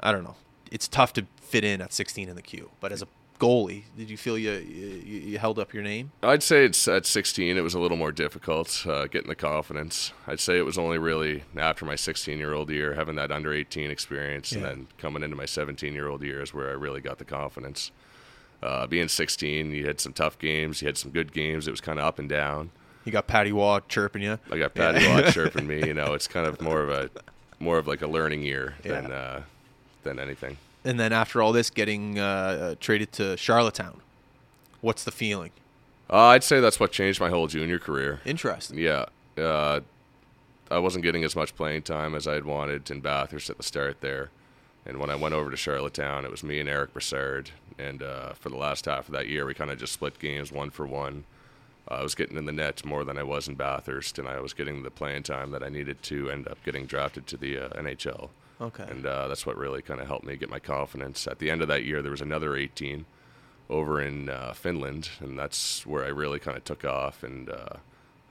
[0.01, 0.37] I don't know.
[0.71, 2.71] It's tough to fit in at 16 in the queue.
[2.81, 6.13] But as a goalie, did you feel you you, you held up your name?
[6.23, 7.57] I'd say it's at 16.
[7.57, 10.13] It was a little more difficult uh, getting the confidence.
[10.27, 13.53] I'd say it was only really after my 16 year old year, having that under
[13.53, 17.19] 18 experience, and then coming into my 17 year old years where I really got
[17.19, 17.91] the confidence.
[18.67, 21.69] Uh, being 16, you had some tough games, you had some good games.
[21.69, 22.71] It was kind of up and down.
[23.05, 24.39] You got Patty Roy chirping you.
[24.51, 25.87] I got Patty Roy chirping me.
[25.87, 27.09] You know, it's kind of more of a
[27.61, 29.15] more of like a learning year than Yeah.
[29.15, 29.43] uh,
[30.03, 30.57] than anything.
[30.85, 34.01] And then after all this, getting uh, uh, traded to Charlottetown.
[34.81, 35.51] What's the feeling?
[36.11, 38.21] Uh, I'd say that's what changed my whole junior career.
[38.25, 38.79] Interesting.
[38.79, 39.07] Yeah,
[39.39, 39.81] uh,
[40.71, 43.63] I wasn't getting as much playing time as I had wanted in Bathurst at the
[43.65, 44.31] start there,
[44.85, 48.33] and when I went over to Charlottetown, it was me and Eric Broussard, and uh,
[48.33, 50.87] for the last half of that year, we kind of just split games one for
[50.87, 51.25] one.
[51.89, 54.53] I was getting in the net more than I was in Bathurst, and I was
[54.55, 57.69] getting the playing time that I needed to end up getting drafted to the uh,
[57.71, 58.31] NHL.
[58.61, 58.85] Okay.
[58.89, 61.27] And uh, that's what really kind of helped me get my confidence.
[61.27, 63.05] At the end of that year, there was another 18
[63.69, 67.23] over in uh, Finland, and that's where I really kind of took off.
[67.23, 67.77] And uh,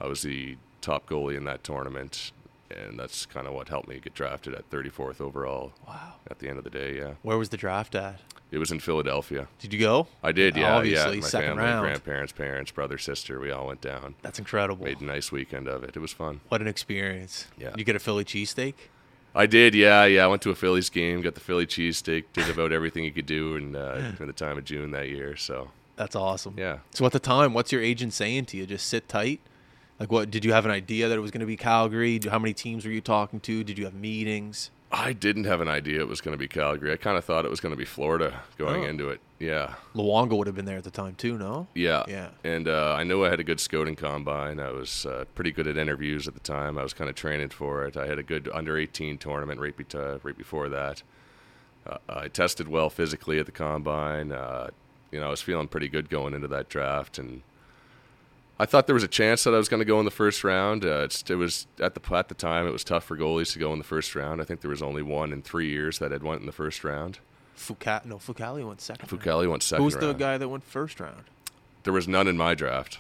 [0.02, 2.32] I was the top goalie in that tournament.
[2.72, 5.74] And that's kind of what helped me get drafted at 34th overall.
[5.88, 6.14] Wow.
[6.30, 8.20] At the end of the day, yeah, Where was the draft at?
[8.52, 9.48] it was in Philadelphia.
[9.60, 10.08] Did you go?
[10.24, 11.22] I did, yeah, Obviously, yeah.
[11.22, 11.86] My second family, round.
[11.86, 14.16] grandparents, parents, brother, sister, we all went down.
[14.22, 14.86] That's incredible.
[14.86, 15.96] Made a nice weekend of it.
[15.96, 16.42] It was fun.
[16.50, 17.48] What an experience.
[17.58, 17.74] Yeah.
[17.76, 18.76] You get a Philly cheesesteak?
[19.38, 20.24] I did, yeah, yeah.
[20.24, 23.26] I went to a Phillies game, got the Philly cheesesteak, did about everything you could
[23.26, 25.36] do in, uh, in the time of June that year.
[25.36, 26.54] So, That's awesome.
[26.58, 26.78] yeah.
[26.92, 28.66] So at the time, what's your agent saying to you?
[28.66, 29.42] Just sit tight.
[30.00, 32.20] Like, what did you have an idea that it was going to be Calgary?
[32.30, 33.64] How many teams were you talking to?
[33.64, 34.70] Did you have meetings?
[34.92, 36.92] I didn't have an idea it was going to be Calgary.
[36.94, 38.88] I kind of thought it was going to be Florida going Oh.
[38.88, 39.20] into it.
[39.40, 39.74] Yeah.
[39.94, 41.68] Luongo would have been there at the time too, no?
[41.74, 42.04] Yeah.
[42.08, 42.30] Yeah.
[42.44, 44.60] And uh, I knew I had a good scouting combine.
[44.60, 46.78] I was uh, pretty good at interviews at the time.
[46.78, 47.98] I was kind of training for it.
[47.98, 51.04] I had a good under 18 tournament right, be- right before that.
[51.88, 54.32] Uh, I tested well physically at the combine.
[54.32, 54.70] Uh,
[55.12, 57.42] you know, I was feeling pretty good going into that draft, and
[58.58, 60.44] I thought there was a chance that I was going to go in the first
[60.44, 60.86] round.
[60.86, 63.60] Uh, it's, it was at the at the time it was tough for goalies to
[63.60, 64.42] go in the first round.
[64.42, 66.84] I think there was only one in three years that had went in the first
[66.84, 67.20] round.
[67.58, 69.12] Fucale, no, Fucale went second.
[69.12, 69.50] round.
[69.50, 69.84] Went second.
[69.84, 71.24] Who's the guy that went first round?
[71.84, 73.00] There was none in my draft.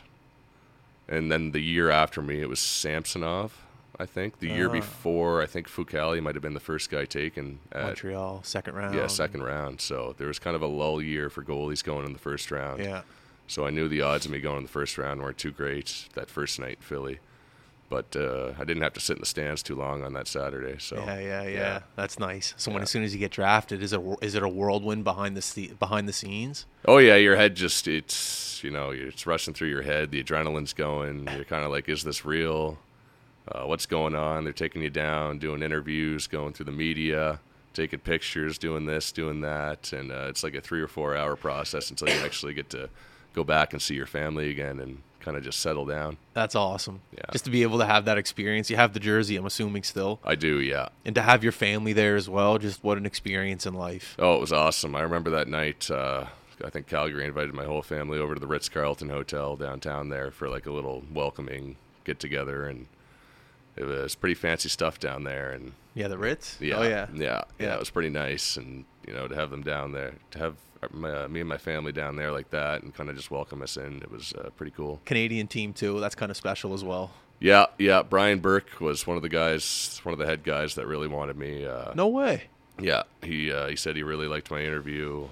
[1.07, 3.61] And then the year after me, it was Samsonov,
[3.99, 4.39] I think.
[4.39, 4.73] The year Ah.
[4.73, 8.95] before, I think Fucale might have been the first guy taken at Montreal, second round.
[8.95, 9.81] yeah second round.
[9.81, 12.81] So there was kind of a lull year for goalies going in the first round.
[12.83, 13.01] Yeah.
[13.47, 16.07] So I knew the odds of me going in the first round weren't too great
[16.13, 17.19] that first night in Philly.
[17.87, 20.77] But uh, I didn't have to sit in the stands too long on that Saturday.
[20.79, 21.79] So Yeah, yeah, yeah, yeah.
[21.95, 22.55] That's nice.
[22.57, 25.37] So when as soon as you get drafted, is it is it a whirlwind behind
[25.37, 26.65] the behind the scenes?
[26.87, 30.09] Oh yeah, your head just it's you know it's rushing through your head.
[30.09, 31.29] The adrenaline's going.
[31.35, 32.79] You're kind of like, is this real?
[33.47, 34.43] Uh, what's going on?
[34.43, 37.39] They're taking you down, doing interviews, going through the media,
[37.75, 41.35] taking pictures, doing this, doing that, and uh, it's like a three or four hour
[41.35, 42.89] process until you actually get to
[43.35, 46.17] go back and see your family again and kind of just settle down.
[46.33, 47.01] That's awesome.
[47.11, 47.23] Yeah.
[47.31, 48.69] Just to be able to have that experience.
[48.69, 50.89] You have the jersey, I'm assuming still, I do, yeah.
[51.03, 52.57] and to have your family there as well.
[52.59, 54.15] Just what an experience in life.
[54.19, 54.95] Oh, it was awesome.
[54.95, 55.89] I remember that night.
[55.91, 56.25] Uh,
[56.63, 60.31] I think Calgary invited my whole family over to the Ritz Carlton Hotel downtown there
[60.31, 62.85] for like a little welcoming get together, and
[63.75, 65.51] it was pretty fancy stuff down there.
[65.51, 66.57] And Yeah, the Ritz.
[66.61, 67.07] yeah, Oh yeah.
[67.13, 67.73] yeah, yeah, Yeah.
[67.73, 68.55] it was pretty nice.
[68.57, 70.55] And you know, to have them down there, to have
[70.93, 73.77] my, me and my family down there like that, and kind of just welcome us
[73.77, 75.01] in, it was uh, pretty cool.
[75.05, 75.99] Canadian team too.
[75.99, 77.11] That's kind of special as well.
[77.39, 78.01] Yeah, yeah.
[78.03, 81.37] Brian Burke was one of the guys, one of the head guys that really wanted
[81.37, 81.65] me.
[81.65, 82.43] Uh, No way.
[82.79, 85.27] Yeah, he uh, he said he really liked my interview.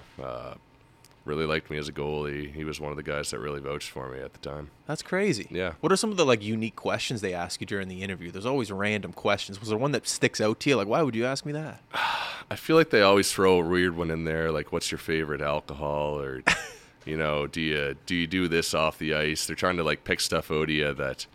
[1.26, 2.52] Uh, really liked me as a goalie.
[2.54, 4.70] He was one of the guys that really vouched for me at the time.
[4.86, 5.46] That's crazy.
[5.50, 5.72] Yeah.
[5.80, 8.30] What are some of the like unique questions they ask you during the interview?
[8.30, 9.58] There's always random questions.
[9.60, 10.76] Was there one that sticks out to you?
[10.76, 11.80] Like, why would you ask me that?
[12.50, 15.40] I feel like they always throw a weird one in there, like "What's your favorite
[15.40, 16.42] alcohol?" or
[17.06, 20.04] you know, "Do you do you do this off the ice?" They're trying to like
[20.04, 21.26] pick stuff out of you that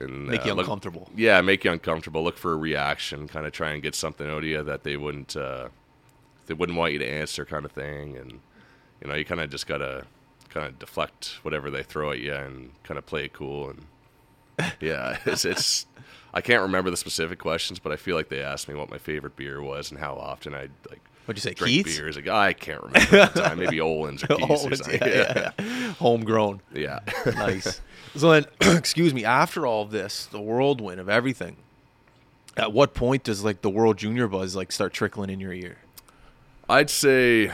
[0.00, 1.10] and, Make you look- uncomfortable.
[1.14, 2.22] yeah, make you uncomfortable.
[2.24, 4.96] Look for a reaction, kind of try and get something out of you that they
[4.96, 5.68] wouldn't uh,
[6.46, 8.16] they wouldn't want you to answer, kind of thing.
[8.16, 8.40] And
[9.02, 10.04] you know, you kind of just gotta
[10.50, 13.70] kind of deflect whatever they throw at you and kind of play it cool.
[13.70, 13.86] And
[14.80, 15.86] yeah, it's it's.
[16.34, 18.98] I can't remember the specific questions, but I feel like they asked me what my
[18.98, 21.98] favorite beer was and how often I like What'd you say, drink Keith's?
[21.98, 22.16] beers.
[22.16, 23.58] Like I can't remember at the time.
[23.58, 25.00] Maybe Olin's or Keith's Oh, or something.
[25.02, 25.92] yeah, yeah.
[25.94, 26.60] Homegrown.
[26.74, 27.00] yeah.
[27.26, 27.80] Nice.
[28.16, 29.24] so then, excuse me.
[29.24, 31.56] After all this, the whirlwind of everything.
[32.56, 35.76] At what point does like the World Junior buzz like start trickling in your ear?
[36.68, 37.52] I'd say,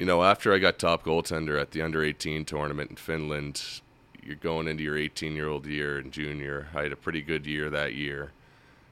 [0.00, 3.80] you know, after I got top goaltender at the under 18 tournament in Finland,
[4.22, 6.68] you're going into your 18 year old year and junior.
[6.74, 8.32] I had a pretty good year that year.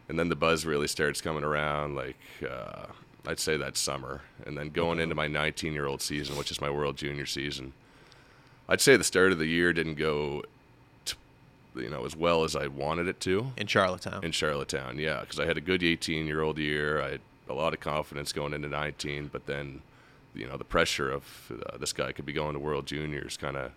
[0.08, 2.16] And then the buzz really starts coming around, like,
[2.48, 2.86] uh,
[3.26, 4.22] I'd say that summer.
[4.46, 7.72] And then going into my 19 year old season, which is my world junior season,
[8.68, 10.42] I'd say the start of the year didn't go,
[11.04, 11.16] t-
[11.74, 14.24] you know, as well as I wanted it to In Charlottetown.
[14.24, 14.98] in Charlottetown.
[14.98, 17.00] Yeah, because I had a good 18 year old year.
[17.02, 19.80] I had a lot of confidence going into 19, but then,
[20.34, 23.56] you know, the pressure of uh, this guy could be going to World Juniors kind
[23.56, 23.72] of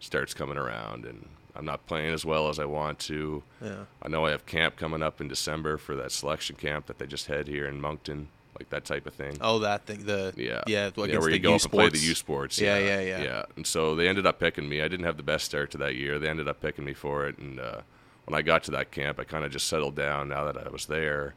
[0.00, 3.42] starts coming around, and I'm not playing as well as I want to.
[3.62, 3.84] yeah.
[4.02, 7.06] I know I have camp coming up in December for that selection camp that they
[7.06, 9.36] just had here in Moncton, like that type of thing.
[9.40, 10.04] Oh, that thing.
[10.04, 10.90] The Yeah, yeah.
[10.96, 11.98] yeah, where the you go U up and play the.
[11.98, 12.60] U Sports.
[12.60, 13.22] Yeah, yeah, yeah.
[13.22, 13.44] yeah.
[13.56, 14.80] And so they ended up picking me.
[14.82, 16.18] I didn't have the best start to that year.
[16.18, 17.38] They ended up picking me for it.
[17.38, 17.82] And uh,
[18.24, 20.28] when I got to that camp, I kind of just settled down.
[20.28, 21.34] Now that I was there,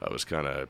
[0.00, 0.68] I was kind of.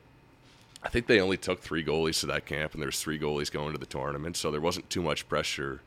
[0.85, 3.73] I think they only took three goalies to that camp, and there's three goalies going
[3.73, 5.81] to the tournament, so there wasn't too much pressure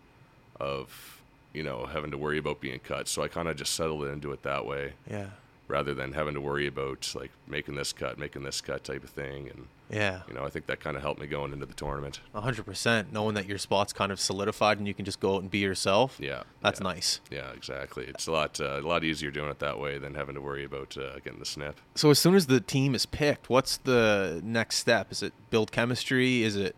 [0.58, 1.22] of
[1.54, 3.06] you know having to worry about being cut.
[3.08, 5.28] So I kind of just settled into it that way Yeah.
[5.68, 9.10] rather than having to worry about like making this cut, making this cut type of
[9.10, 9.48] thing.
[9.48, 10.20] And Yeah.
[10.28, 12.20] You know, I think that kind of helped me going into the tournament.
[12.34, 15.36] A hundred percent, knowing that your spot's kind of solidified and you can just go
[15.36, 16.18] out and be yourself.
[16.20, 16.84] Yeah, That's yeah.
[16.84, 17.20] nice.
[17.30, 18.04] Yeah, exactly.
[18.06, 20.64] It's a lot uh, a lot easier doing it that way than having to worry
[20.64, 21.80] about uh, getting the snip.
[21.94, 25.10] So as soon as the team is picked, what's the next step?
[25.10, 26.42] Is it build chemistry?
[26.42, 26.76] Is it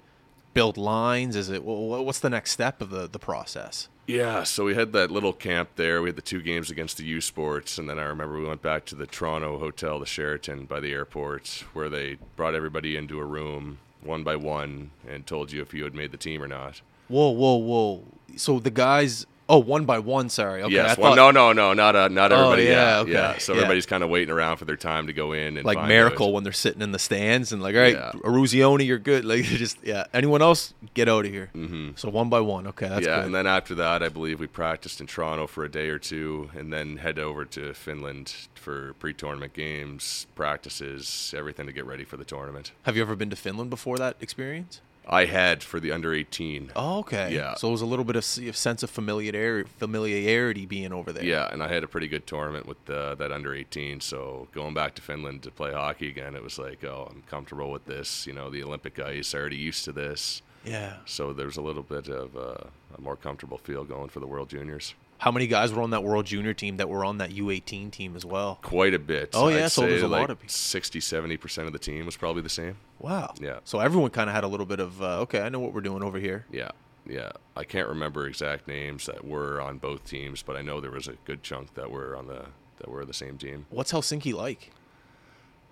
[0.55, 1.35] build lines?
[1.37, 1.65] Is it wh-
[2.01, 3.89] wh- what's the next step of the the process?
[4.11, 6.03] Yeah, so we had that little camp there.
[6.03, 8.61] We had the two games against the U Sports, and then I remember we went
[8.61, 13.21] back to the Toronto hotel, the Sheraton by the airport, where they brought everybody into
[13.21, 16.49] a room one by one and told you if you had made the team or
[16.49, 16.81] not.
[17.07, 18.03] Whoa, whoa, whoa!
[18.35, 20.29] So the guys, oh, one by one.
[20.29, 20.63] Sorry.
[20.63, 20.73] Okay.
[20.75, 22.65] yes, I well, thought- no, no, no, not uh, not Oh, everybody.
[22.65, 23.39] yeah, yeah, okay, yeah.
[23.39, 23.59] So yeah.
[23.59, 26.33] everybody's kind of waiting around for their time to go in and like miracle out.
[26.35, 28.13] when they're sitting in the stands and like, all right, Yeah.
[28.25, 29.25] Eruzione, you're good.
[29.25, 30.05] Like just yeah.
[30.15, 31.51] Anyone else, get out of here.
[31.55, 31.91] Mm-hmm.
[31.97, 32.67] So one by one.
[32.69, 33.27] Okay, that's yeah, good.
[33.27, 36.51] and then after that, I believe we practiced in Toronto for a day or two,
[36.57, 42.17] and then head over to Finland for pre-tournament games, practices, everything to get ready for
[42.19, 42.73] the tournament.
[42.83, 44.81] Have you ever been to Finland before that experience?
[45.09, 46.73] I had for the under 18.
[46.77, 47.35] Oh, okay.
[47.35, 47.55] Yeah.
[47.55, 51.25] So it was a little bit of sense of familiarity, familiarity being over there.
[51.25, 54.01] Yeah, and I had a pretty good tournament with uh, that under 18.
[54.01, 57.71] So going back to Finland to play hockey again, it was like, oh, I'm comfortable
[57.71, 58.27] with this.
[58.27, 60.43] You know, the Olympic ice, already used to this.
[60.65, 60.97] Yeah.
[61.07, 64.51] So there's a little bit of uh, a more comfortable feel going for the World
[64.51, 64.95] Juniors.
[65.21, 68.17] How many guys were on that World Junior team that were on that U18 team
[68.17, 68.59] as well?
[68.63, 69.31] Quite a bit.
[69.35, 70.51] Oh, yeah, I'd so there's a like lot of people.
[70.51, 72.79] 60, 70% of the team was probably the same.
[72.99, 73.35] Wow.
[73.39, 73.59] Yeah.
[73.65, 75.83] So everyone kind of had a little bit of uh, okay, I know what we're
[75.83, 76.47] doing over here.
[76.51, 76.71] Yeah,
[77.07, 77.33] yeah.
[77.55, 81.07] I can't remember exact names that were on both teams, but I know there was
[81.07, 82.47] a good chunk that were on the
[82.79, 83.67] that were the same team.
[83.69, 84.71] What's Helsinki like?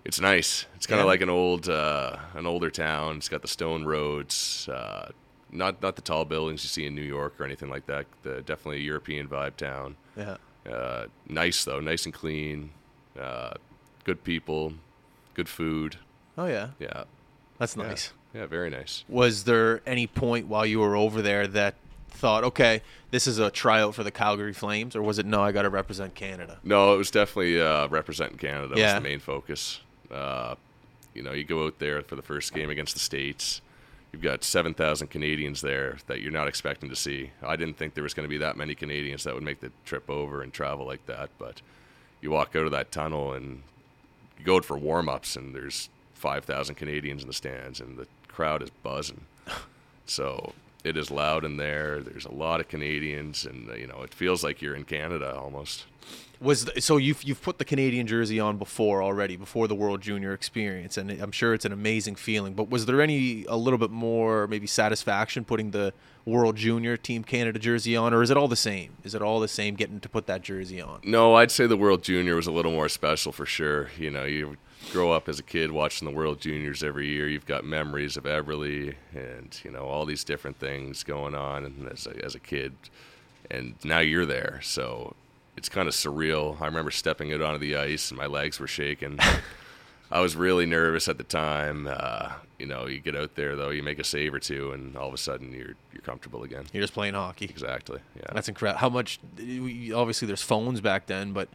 [0.05, 0.67] It's nice.
[0.77, 1.09] It's kind of Yeah.
[1.11, 3.17] like an old uh, an older town.
[3.17, 4.69] It's got the stone roads.
[4.69, 5.11] Uh,
[5.51, 8.07] not not the tall buildings you see in New York or anything like that.
[8.23, 9.97] The, definitely a European vibe town.
[10.17, 10.37] Yeah.
[10.71, 12.71] Uh, nice though, nice and clean.
[13.19, 13.55] Uh,
[14.05, 14.75] good people,
[15.35, 15.97] good food.
[16.37, 16.71] Oh yeah.
[16.79, 17.05] Yeah,
[17.59, 17.83] That's yeah.
[17.85, 18.13] nice.
[18.35, 19.05] Yeah, very nice.
[19.09, 21.75] Was there any point while you were over there that
[22.11, 25.51] thought, okay, this is a tryout for the Calgary Flames, or was it no, I
[25.53, 26.59] got to represent Canada?
[26.63, 28.95] No, it was definitely uh, representing Canada Yeah.
[28.95, 29.81] was the main focus.
[30.11, 30.57] Uh,
[31.15, 33.61] you know, you go out there for the first game against the states.
[34.13, 37.31] You've got seven thousand Canadians there that you're not expecting to see.
[37.43, 39.71] I didn't think there was going to be that many Canadians that would make the
[39.85, 41.31] trip over and travel like that.
[41.39, 41.61] But
[42.21, 43.63] you walk out of that tunnel and
[44.39, 47.99] you go out for warm ups, and there's five thousand Canadians in the stands, and
[47.99, 49.27] the crowd is buzzing.
[50.07, 52.01] so it is loud in there.
[52.01, 55.85] There's a lot of Canadians, and you know, it feels like you're in Canada almost.
[56.41, 60.01] Was th- so you've you've put the Canadian jersey on before already before the World
[60.01, 62.55] Junior experience, and I'm sure it's an amazing feeling.
[62.55, 65.93] But was there any a little bit more maybe satisfaction putting the
[66.25, 68.93] World Junior Team Canada jersey on, or is it all the same?
[69.03, 71.01] Is it all the same getting to put that jersey on?
[71.03, 73.91] No, I'd say the World Junior was a little more special for sure.
[73.99, 74.59] You know, you
[74.93, 77.29] grow up as a kid watching the World Juniors every year.
[77.29, 81.89] You've got memories of Eberle and you know all these different things going on, and
[81.89, 82.75] as a, as a kid,
[83.51, 85.17] and now you're there, so
[85.59, 86.61] it's kind of surreal.
[86.61, 89.19] I remember stepping out onto the ice and my legs were shaking.
[90.11, 91.89] I was really nervous at the time.
[91.91, 94.97] Uh, you know, you get out there though, you make a save or two, and
[94.97, 96.65] all of a sudden you're you're comfortable again.
[96.73, 97.45] You're just playing hockey.
[97.47, 98.01] Exactly.
[98.17, 98.33] Yeah.
[98.33, 98.79] That's incredible.
[98.79, 99.19] How much?
[99.39, 101.49] Obviously, there's phones back then, but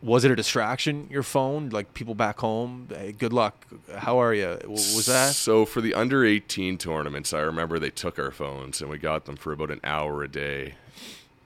[0.00, 1.08] was it a distraction?
[1.10, 2.88] Your phone, like people back home.
[2.88, 3.66] Hey, good luck.
[3.94, 4.58] How are you?
[4.66, 5.34] Was that?
[5.34, 9.26] So for the under 18 tournaments, I remember they took our phones and we got
[9.26, 10.74] them for about an hour a day.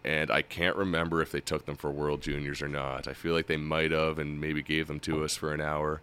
[0.07, 3.09] And I can't remember if they took them for World Juniors or not.
[3.09, 6.01] I feel like they might have and maybe gave them to us for an hour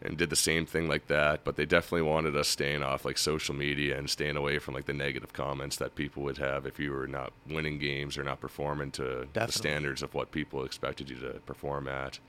[0.00, 1.42] and did the same thing like that.
[1.42, 4.86] But they definitely wanted us staying off like social media and staying away from like
[4.86, 8.40] the negative comments that people would have if you were not winning games or not
[8.40, 12.20] performing to the standards of what people expected you to perform at.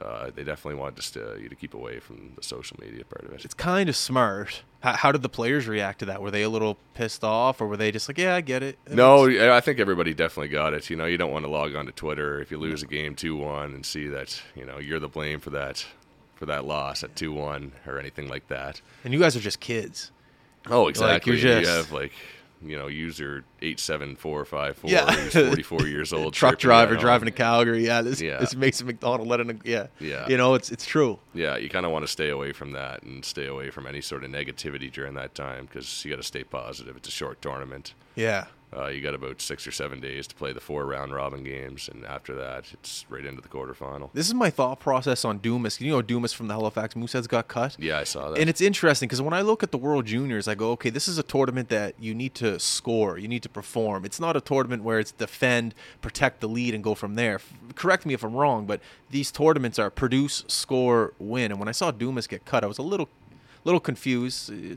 [0.00, 3.24] Uh, they definitely want us to, you to keep away from the social media part
[3.24, 3.44] of it.
[3.46, 4.62] It's kind of smart.
[4.80, 6.20] How, how did the players react to that?
[6.20, 8.78] Were they a little pissed off, or were they just like, "Yeah, I get it"?
[8.90, 10.90] No, I think everybody definitely got it.
[10.90, 13.14] You know, you don't want to log on to Twitter if you lose a game
[13.14, 15.86] two one and see that you know you're the blame for that
[16.34, 18.82] for that loss at two one or anything like that.
[19.02, 20.10] And you guys are just kids.
[20.68, 21.38] Oh, exactly.
[21.38, 22.12] you're you just- have like
[22.64, 24.90] you know user eight seven four five four.
[24.90, 25.10] Yeah.
[25.28, 26.34] forty four years old.
[26.34, 27.84] Truck driver driving to Calgary.
[27.84, 28.38] Yeah, this Yeah.
[28.38, 29.50] this makes McDonald letting.
[29.50, 30.28] A, yeah, Yeah.
[30.28, 31.18] You know, it's it's true.
[31.34, 34.00] Yeah, you kind of want to stay away from that and stay away from any
[34.00, 36.96] sort of negativity during that time because you got to stay positive.
[36.96, 37.94] It's a short tournament.
[38.14, 38.46] Yeah.
[38.74, 41.88] Uh, you got about six or seven days to play the four round robin games,
[41.88, 44.10] and after that, it's right into the quarterfinal.
[44.12, 45.80] This is my thought process on Dumais.
[45.80, 47.76] You know, Dumais from the Halifax Mooseheads got cut.
[47.78, 48.38] Yeah, I saw that.
[48.40, 51.06] And it's interesting because when I look at the World Juniors, I go, okay, this
[51.06, 54.04] is a tournament that you need to score, you need to perform.
[54.04, 57.36] It's not a tournament where it's defend, protect the lead, and go from there.
[57.36, 61.52] F- correct me if I'm wrong, but these tournaments are produce, score, win.
[61.52, 63.08] And when I saw Dumais get cut, I was a little,
[63.64, 64.50] little confused.
[64.50, 64.76] Uh,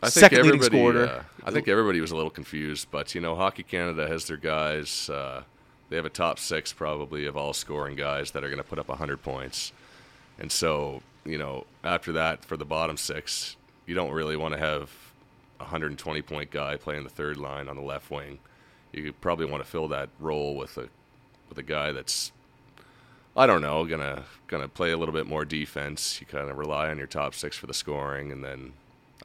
[0.00, 1.06] I think Second leading scorer.
[1.06, 4.36] Uh, I think everybody was a little confused, but you know, Hockey Canada has their
[4.36, 5.08] guys.
[5.08, 5.44] Uh,
[5.88, 8.78] they have a top six probably of all scoring guys that are going to put
[8.78, 9.72] up 100 points,
[10.38, 13.56] and so you know, after that for the bottom six,
[13.86, 14.90] you don't really want to have
[15.58, 18.38] a 120 point guy playing the third line on the left wing.
[18.92, 20.90] You probably want to fill that role with a
[21.48, 22.30] with a guy that's
[23.34, 26.20] I don't know, gonna gonna play a little bit more defense.
[26.20, 28.74] You kind of rely on your top six for the scoring, and then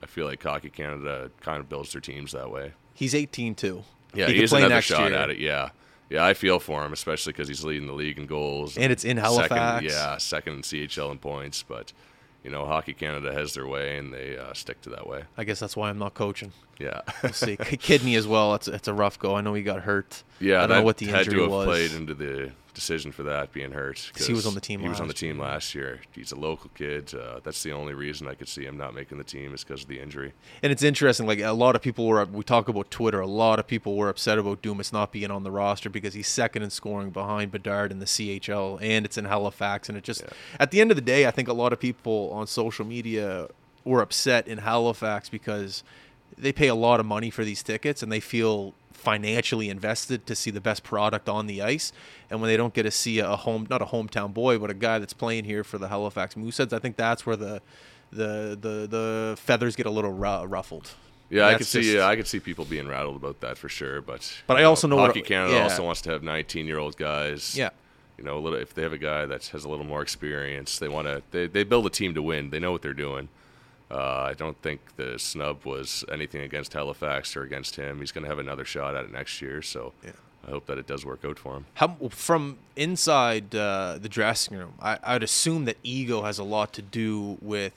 [0.04, 2.74] I feel like Hockey Canada kind of builds their teams that way.
[2.94, 3.84] He's 18 too.
[4.14, 5.18] Yeah, he he play another shot year.
[5.18, 5.38] at it.
[5.40, 5.70] Yeah,
[6.10, 9.04] yeah, I feel for him, especially because he's leading the league in goals, And it's
[9.06, 9.50] in Halifax.
[9.50, 11.94] Second, yeah, second in CHL in points, but
[12.44, 15.24] you know, Hockey Canada has their way, and they uh, stick to that way.
[15.38, 16.52] I guess that's why I'm not coaching.
[16.78, 17.56] Yeah, We'll see.
[17.58, 18.54] Kidney as well.
[18.56, 19.36] It's it's a rough go.
[19.36, 20.22] I know he got hurt.
[20.40, 21.66] yeah, I don't know what the had injury to have was.
[21.66, 24.12] played into the decision for that being hurt.
[24.14, 25.46] 'Cause he was on the team He was on the team year.
[25.46, 26.02] last year.
[26.14, 27.14] He's a local kid.
[27.14, 29.84] Uh, that's the only reason I could see him not making the team is because
[29.84, 30.34] of the injury.
[30.62, 31.28] And it's interesting.
[31.28, 32.26] Like a lot of people were.
[32.26, 33.20] We talk about Twitter.
[33.20, 36.28] A lot of people were upset about Dumais not being on the roster because he's
[36.28, 39.88] second in scoring behind Bedard in the CHL, and it's in Halifax.
[39.90, 40.30] And it just, Yeah.
[40.60, 43.48] at the end of the day, I think a lot of people on social media
[43.86, 45.84] were upset in Halifax because
[46.38, 50.36] they pay a lot of money for these tickets and they feel financially invested to
[50.36, 51.92] see the best product on the ice.
[52.30, 54.74] And when they don't get to see a home, not a hometown boy, but a
[54.74, 57.62] guy that's playing here for the Halifax Mooseheads, I think that's where the
[58.12, 60.92] the the the feathers get a little ru- ruffled.
[61.30, 61.82] Yeah, I could see.
[61.82, 64.02] just- Yeah, I could see people being rattled about that for sure.
[64.02, 65.64] But But I also know what- Hockey Canada yeah.
[65.64, 67.58] also wants to have 19 year old guys.
[67.58, 67.70] Yeah.
[68.18, 70.78] You know, a little if they have a guy that has a little more experience,
[70.80, 71.24] they want to.
[71.32, 72.52] They, they build a team to win.
[72.52, 73.30] They know what they're doing.
[73.94, 78.00] Uh, I don't think the snub was anything against Halifax or against him.
[78.00, 79.62] He's going to have another shot at it next year.
[79.62, 80.12] So Yeah.
[80.48, 81.66] I hope that it does work out for him.
[81.76, 86.74] How from inside uh, the dressing room, I, I'd assume that ego has a lot
[86.74, 87.74] to do with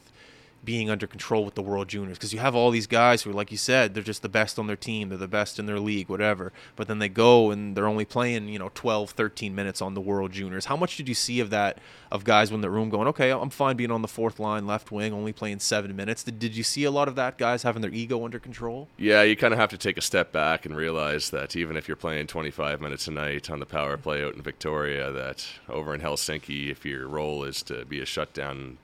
[0.67, 3.51] being under control with the World Juniors because you have all these guys who, like
[3.51, 6.11] you said, they're just the best on their team, they're the best in their league,
[6.11, 6.53] whatever.
[6.75, 10.01] But then they go and they're only playing, you know, 12, 13 minutes on the
[10.01, 10.67] World Juniors.
[10.67, 11.79] How much did you see of that
[12.11, 14.91] of guys in the room going, okay, I'm fine being on the fourth line, left
[14.91, 16.25] wing, only playing seven minutes?
[16.25, 18.89] Did, did you see a lot of that guys having their ego under control?
[18.99, 21.89] Yeah, you kind of have to take a step back and realize that even if
[21.89, 25.95] you're playing 25 minutes a night on the power play out in Victoria, that over
[25.95, 28.79] in Helsinki, if your role is to be a shutdown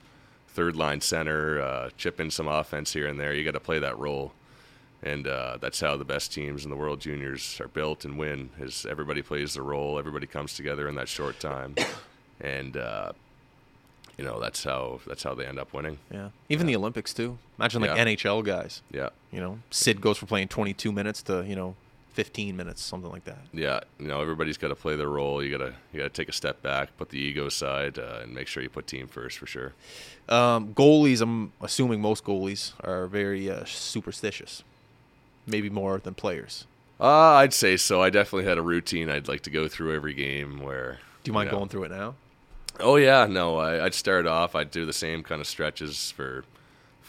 [0.55, 3.79] third line center, uh, chip in some offense here and there, you got to play
[3.79, 4.33] that role.
[5.03, 8.51] And uh, that's how the best teams in the World Juniors are built and win.
[8.61, 11.75] Is everybody plays their role, everybody comes together in that short time,
[12.41, 13.11] and uh,
[14.17, 15.99] you know that's how that's how they end up winning.
[16.09, 16.29] Yeah.
[16.49, 17.37] Even the Olympics, too.
[17.59, 18.05] Imagine like Yeah.
[18.05, 18.83] NHL guys.
[18.93, 19.09] Yeah.
[19.33, 21.75] You know, Sid goes from playing 22 minutes to you know
[22.13, 23.39] 15 minutes, something like that.
[23.53, 25.43] yeah, you know, everybody's got to play their role.
[25.43, 28.47] You gotta you gotta take a step back, put the ego aside, uh, and make
[28.49, 29.73] sure you put team first for sure.
[30.29, 34.63] Um, goalies, I'm assuming most goalies are very uh, superstitious,
[35.47, 36.67] maybe more than players.
[37.01, 38.01] Uh, I'd say so.
[38.03, 40.61] I definitely had a routine I'd like to go through every game.
[40.61, 42.15] Where Do you mind know- going through it now?
[42.81, 43.57] Oh yeah, no.
[43.59, 44.55] I, I'd start off.
[44.55, 46.45] I'd do the same kind of stretches for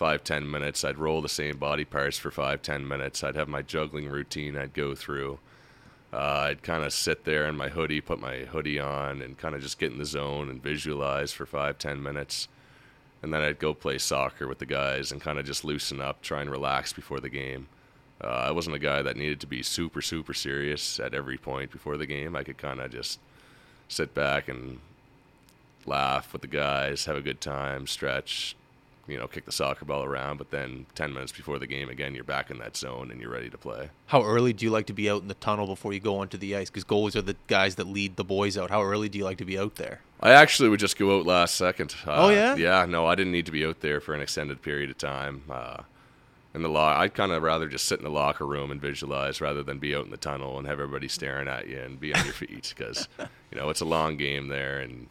[0.03, 0.83] five ten minutes.
[0.83, 3.23] I'd roll the same body parts for five ten minutes.
[3.23, 4.57] I'd have my juggling routine.
[4.57, 5.39] I'd go through.
[6.11, 9.55] Uh, I'd kind of sit there in my hoodie, put my hoodie on, and kind
[9.55, 12.49] of just get in the zone and visualize for five ten minutes.
[13.21, 16.21] And then I'd go play soccer with the guys and kind of just loosen up,
[16.21, 17.67] try and relax before the game.
[18.21, 21.71] Uh, I wasn't a guy that needed to be super super serious at every point
[21.71, 22.35] before the game.
[22.35, 23.21] I could kind of just
[23.87, 24.81] sit back and
[25.85, 28.57] laugh with the guys, have a good time, stretch,
[29.07, 30.37] you know, kick the soccer ball around.
[30.37, 33.29] But then 10 minutes before the game, again, you're back in that zone and you're
[33.31, 33.89] ready to play.
[34.07, 36.37] How early do you like to be out in the tunnel before you go onto
[36.37, 36.69] the ice?
[36.69, 38.69] Because goalies are the guys that lead the boys out.
[38.69, 40.01] How early do you like to be out there?
[40.21, 41.95] I actually would just go out last second.
[42.07, 42.55] Uh, Oh, yeah?
[42.55, 45.43] Yeah, no, I didn't need to be out there for an extended period of time.
[45.49, 45.83] Uh,
[46.55, 49.41] in the lo- I'd kind of rather just sit in the locker room and visualize
[49.41, 52.13] rather than be out in the tunnel and have everybody staring at you and be
[52.13, 53.07] on your feet because
[53.51, 55.07] you know it's a long game there and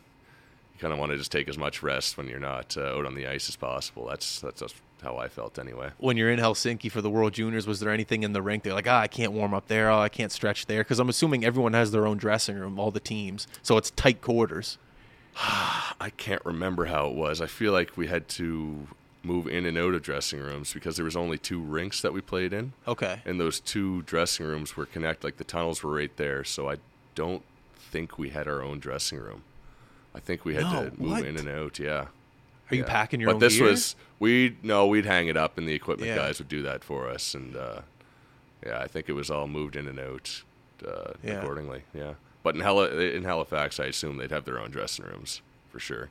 [0.82, 3.14] kind of want to just take as much rest when you're not uh, out on
[3.14, 4.06] the ice as possible.
[4.08, 5.90] That's that's just how I felt anyway.
[5.98, 8.62] When you're in Helsinki for the World Juniors, was there anything in the rink?
[8.62, 9.90] They're like, ah, I can't warm up there.
[9.90, 10.82] Oh, I can't stretch there.
[10.84, 13.46] Because I'm assuming everyone has their own dressing room, all the teams.
[13.62, 14.78] So it's tight quarters.
[15.36, 17.40] I can't remember how it was.
[17.40, 18.86] I feel like we had to
[19.24, 22.20] move in and out of dressing rooms because there was only two rinks that we
[22.20, 23.20] played in, Okay.
[23.24, 25.24] and those two dressing rooms were connected.
[25.24, 26.76] Like the tunnels were right there, so I
[27.14, 27.42] don't
[27.78, 29.42] think we had our own dressing room.
[30.14, 31.24] I think we had No, to move what?
[31.24, 31.78] in and out.
[31.78, 32.06] Yeah.
[32.70, 32.88] Are you Yeah.
[32.88, 33.68] packing your but own this gear?
[33.68, 36.16] was we no we'd hang it up and the equipment Yeah.
[36.16, 37.80] guys would do that for us and uh,
[38.64, 40.42] yeah I think it was all moved in and out
[40.86, 41.32] uh, Yeah.
[41.42, 45.42] accordingly yeah but in Hali- in Halifax I assume they'd have their own dressing rooms
[45.70, 46.08] for sure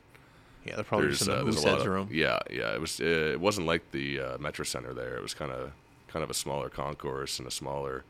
[0.64, 2.08] Yeah, there probably there's, some uh, there's a lot says of room.
[2.12, 2.74] yeah, yeah.
[2.74, 5.16] It was uh, it wasn't like the uh, Metro Center there.
[5.16, 5.72] It was kind of
[6.08, 8.04] kind of a smaller concourse and a smaller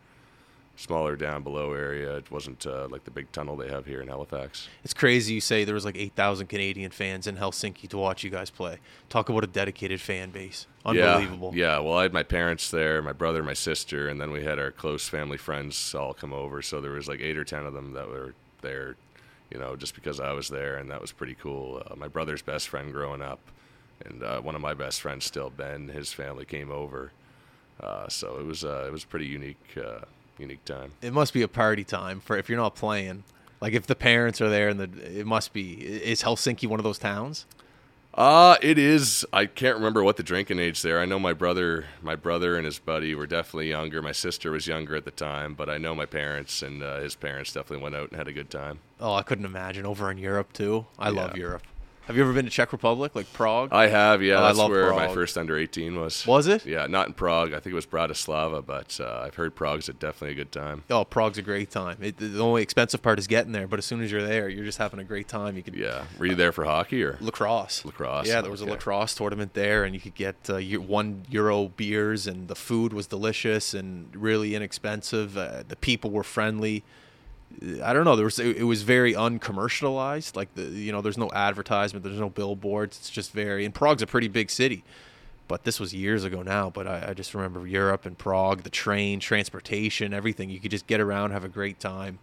[0.76, 2.16] smaller down below area.
[2.16, 4.68] It wasn't uh, like the big tunnel they have here in Halifax.
[4.84, 8.30] It's crazy you say there was like 8,000 Canadian fans in Helsinki to watch you
[8.30, 8.78] guys play.
[9.08, 10.66] Talk about a dedicated fan base.
[10.84, 11.52] Unbelievable.
[11.54, 11.78] Yeah, yeah.
[11.78, 14.70] Well, I had my parents there, my brother, my sister, and then we had our
[14.70, 16.62] close family friends all come over.
[16.62, 18.96] So there was like eight or ten of them that were there,
[19.50, 21.82] you know, just because I was there, and that was pretty cool.
[21.88, 23.40] Uh, my brother's best friend growing up,
[24.04, 27.12] and uh, one of my best friends still, Ben, his family came over.
[27.80, 30.04] Uh, so it was uh, it was pretty unique uh,
[30.38, 30.92] unique time.
[31.02, 33.24] It must be a party time for if you're not playing.
[33.60, 36.84] Like if the parents are there and the it must be is Helsinki one of
[36.84, 37.46] those towns?
[38.14, 39.24] Uh, it is.
[39.32, 41.00] I can't remember what the drinking age there.
[41.00, 44.02] I know my brother, my brother and his buddy were definitely younger.
[44.02, 47.14] My sister was younger at the time, but I know my parents and uh, his
[47.14, 48.80] parents definitely went out and had a good time.
[49.00, 50.86] Oh, I couldn't imagine over in Europe too.
[50.98, 51.62] I love Europe.
[52.06, 53.68] Have you ever been to Czech Republic, like Prague?
[53.72, 54.34] I have, yeah.
[54.34, 56.26] Oh, I that's love where my first under eighteen was.
[56.26, 56.66] Was it?
[56.66, 57.50] Yeah, not in Prague.
[57.52, 60.82] I think it was Bratislava, but uh, I've heard Prague's a definitely a good time.
[60.90, 61.98] Oh, Prague's a great time.
[62.00, 64.64] It, the only expensive part is getting there, but as soon as you're there, you're
[64.64, 65.56] just having a great time.
[65.56, 66.04] You could Yeah.
[66.18, 67.18] Were you there for hockey or?
[67.20, 67.84] lacrosse.
[67.84, 71.68] Lacrosse, Yeah, there was a lacrosse tournament there, and you could get uh, one euro
[71.68, 75.38] beers, and the food was delicious and really inexpensive.
[75.38, 76.82] Uh, the people were friendly.
[77.82, 78.16] I don't know.
[78.16, 80.36] There was it, it was very uncommercialized.
[80.36, 82.98] Like the you know, there's no advertisement, there's no billboards.
[82.98, 83.64] It's just very.
[83.64, 84.84] And Prague's a pretty big city,
[85.48, 86.70] but this was years ago now.
[86.70, 90.50] But I, I just remember Europe and Prague, the train, transportation, everything.
[90.50, 92.18] You could just get around, have a great time.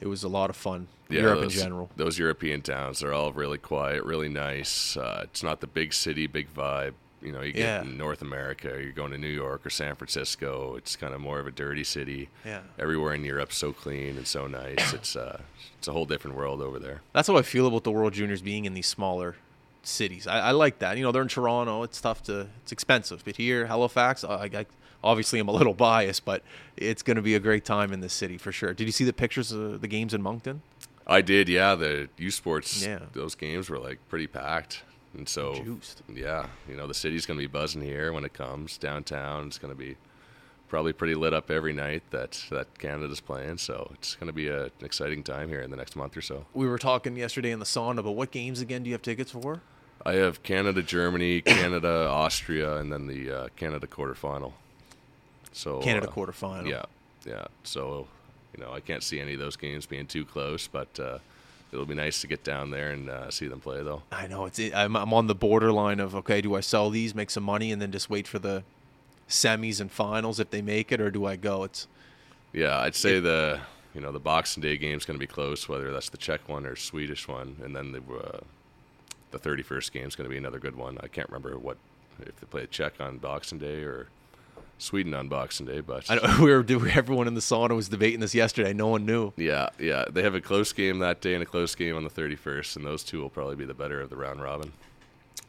[0.00, 0.88] It was a lot of fun.
[1.10, 1.90] Europe those, in general.
[1.96, 4.96] Those European towns, they're all really quiet, really nice.
[4.96, 6.94] Uh, it's not the big city, big vibe.
[7.22, 7.82] You know, you get Yeah.
[7.82, 10.74] in North America, you're going to New York or San Francisco.
[10.76, 12.28] It's kind of more of a dirty city.
[12.46, 12.60] Yeah.
[12.78, 14.92] Everywhere in Europe's so clean and so nice.
[14.94, 15.40] It's uh,
[15.78, 17.02] it's a whole different world over there.
[17.12, 19.36] That's how I feel about the World Juniors being in these smaller
[19.82, 20.26] cities.
[20.26, 20.96] I, I like that.
[20.96, 21.82] You know, they're in Toronto.
[21.82, 22.48] It's tough to.
[22.62, 24.24] It's expensive, but here, Halifax.
[24.24, 24.66] I, I
[25.02, 26.42] obviously I'm a little biased, but
[26.76, 28.72] it's going to be a great time in this city for sure.
[28.74, 30.62] Did you see the pictures of the games in Moncton?
[31.06, 31.74] I did, yeah.
[31.74, 33.00] The U Sports, Yeah.
[33.14, 34.82] those games were like pretty packed,
[35.16, 36.02] and so Juiced.
[36.12, 39.46] yeah, you know the city's gonna be buzzing here when it comes downtown.
[39.46, 39.96] It's gonna be
[40.68, 43.58] probably pretty lit up every night that that Canada's playing.
[43.58, 46.46] So it's gonna be a, an exciting time here in the next month or so.
[46.54, 49.32] We were talking yesterday in the sauna, but what games again do you have tickets
[49.32, 49.60] for?
[50.04, 54.52] I have Canada, Germany, Canada, Austria, and then the uh, Canada quarterfinal.
[55.52, 56.68] So Canada uh, quarterfinal.
[56.68, 56.84] Yeah,
[57.26, 57.46] yeah.
[57.64, 58.06] So,
[58.56, 61.18] you know, I can't see any of those games being too close, but uh,
[61.72, 64.02] it'll be nice to get down there and uh, see them play, though.
[64.10, 64.58] I know it's.
[64.58, 67.80] I'm, I'm on the borderline of okay, do I sell these, make some money, and
[67.80, 68.64] then just wait for the
[69.28, 71.64] semis and finals if they make it, or do I go?
[71.64, 71.86] It's
[72.52, 73.60] Yeah, I'd say the
[73.94, 76.66] you know the Boxing Day game's going to be close, whether that's the Czech one
[76.66, 78.40] or Swedish one, and then the uh,
[79.30, 80.98] the 31st game's going to be another good one.
[81.02, 81.76] I can't remember what
[82.20, 84.08] if they play a Czech on Boxing Day or
[84.80, 86.64] Sweden on Boxing Day, but I know we were
[86.94, 88.72] everyone in the sauna was debating this yesterday.
[88.72, 89.32] No one knew.
[89.36, 90.04] Yeah, yeah.
[90.10, 92.84] They have a close game that day and a close game on the 31st, and
[92.86, 94.72] those two will probably be the better of the round robin.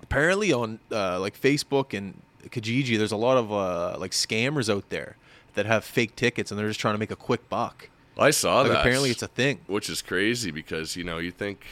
[0.04, 4.90] apparently on uh, like Facebook and Kijiji, there's a lot of uh, like scammers out
[4.90, 5.16] there
[5.54, 7.90] that have fake tickets and they're just trying to make a quick buck.
[8.18, 8.80] I saw Like that.
[8.82, 9.60] apparently it's a thing.
[9.68, 11.66] which is crazy because you know you think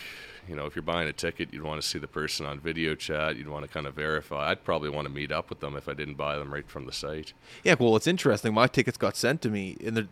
[0.49, 2.95] you know if you're buying a ticket you'd want to see the person on video
[2.95, 5.75] chat you'd want to kind of verify i'd probably want to meet up with them
[5.75, 7.33] if i didn't buy them right from the site
[7.63, 8.53] Yeah, well, it's interesting.
[8.53, 10.07] My tickets got sent to me, and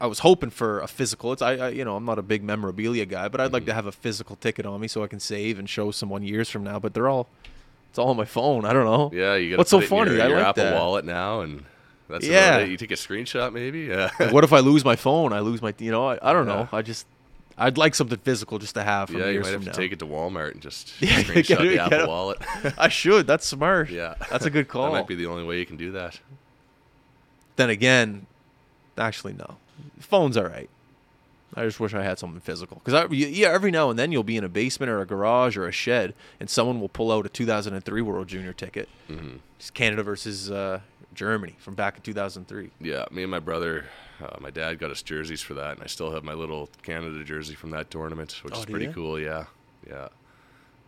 [0.00, 1.32] I was hoping for a physical.
[1.32, 3.70] It's I, I, you know, I'm not a big memorabilia guy, but I'd like to
[3.70, 3.76] mm-hmm.
[3.76, 6.62] have a physical ticket on me so I can save and show someone years from
[6.64, 6.78] now.
[6.78, 7.28] But they're all,
[7.90, 8.64] it's all on my phone.
[8.64, 9.10] I don't know.
[9.12, 10.12] yeah you got What's so funny?
[10.12, 10.74] your, I your like apple that.
[10.74, 11.64] wallet now and
[12.08, 12.60] that's Yeah.
[12.60, 15.32] you take a screenshot maybe yeah what if I lose my phone?
[15.32, 16.68] I lose my, you know, I, I don't know.
[16.72, 17.06] I just,
[17.58, 19.72] I'd like something physical just to have from yeah you might have to now.
[19.72, 22.08] take it to walmart and just Yeah, screenshot get the apple it.
[22.08, 22.38] wallet
[22.78, 23.26] I should.
[23.26, 23.90] That's smart.
[23.90, 24.84] yeah That's a good call.
[24.92, 26.18] that might be the only way you can do that
[27.56, 28.26] then again,
[28.96, 29.56] actually no,
[30.00, 30.70] phone's all right.
[31.54, 34.22] I just wish I had something physical because I yeah every now and then you'll
[34.22, 37.26] be in a basement or a garage or a shed and someone will pull out
[37.26, 38.88] a 2003 World Junior ticket.
[39.06, 40.80] hmm It's Canada versus uh,
[41.14, 42.70] Germany from back in 2003.
[42.80, 43.84] Yeah, me and my brother,
[44.22, 47.22] uh, my dad got us jerseys for that, and I still have my little Canada
[47.24, 48.92] jersey from that tournament, which Oh, is pretty ya?
[48.92, 49.18] cool.
[49.20, 49.44] Yeah,
[49.86, 50.08] yeah, yeah.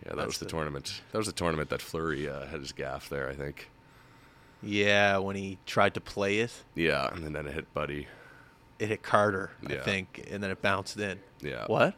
[0.07, 1.03] That That's was the, the- tournament.
[1.13, 3.71] That was the tournament that Fleury uh, had his gaff there, I think.
[4.63, 8.07] Yeah, when he tried to play it, Yeah, and then it hit Buddy.
[8.79, 11.21] it hit Carter, I think, and then it bounced in.
[11.41, 11.67] Yeah.
[11.67, 11.95] What?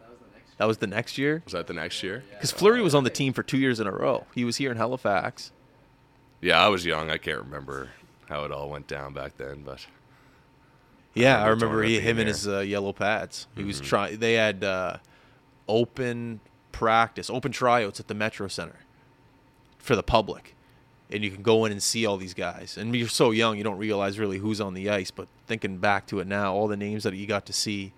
[0.59, 2.25] That was the next year Was that the next year?
[2.31, 4.27] because Fleury was on the team for two years in a row.
[4.35, 5.53] He was here in Halifax.
[6.41, 7.09] Yeah, I was young.
[7.11, 7.91] I can't remember
[8.29, 9.87] how it all went down back then, but
[11.15, 13.47] Yeah, I remember he, him and his uh, yellow pads.
[13.57, 13.85] He was Mhm.
[13.85, 14.19] trying.
[14.19, 14.99] They had uh,
[15.69, 16.41] open
[16.73, 18.81] practice, open tryouts at the Metro Center,
[19.79, 20.55] for the public,
[21.11, 22.77] and you can go in and see all these guys.
[22.77, 25.11] And you're so young, you don't realize really who's on the ice.
[25.11, 27.93] But thinking back to it now, all the names that you got to see,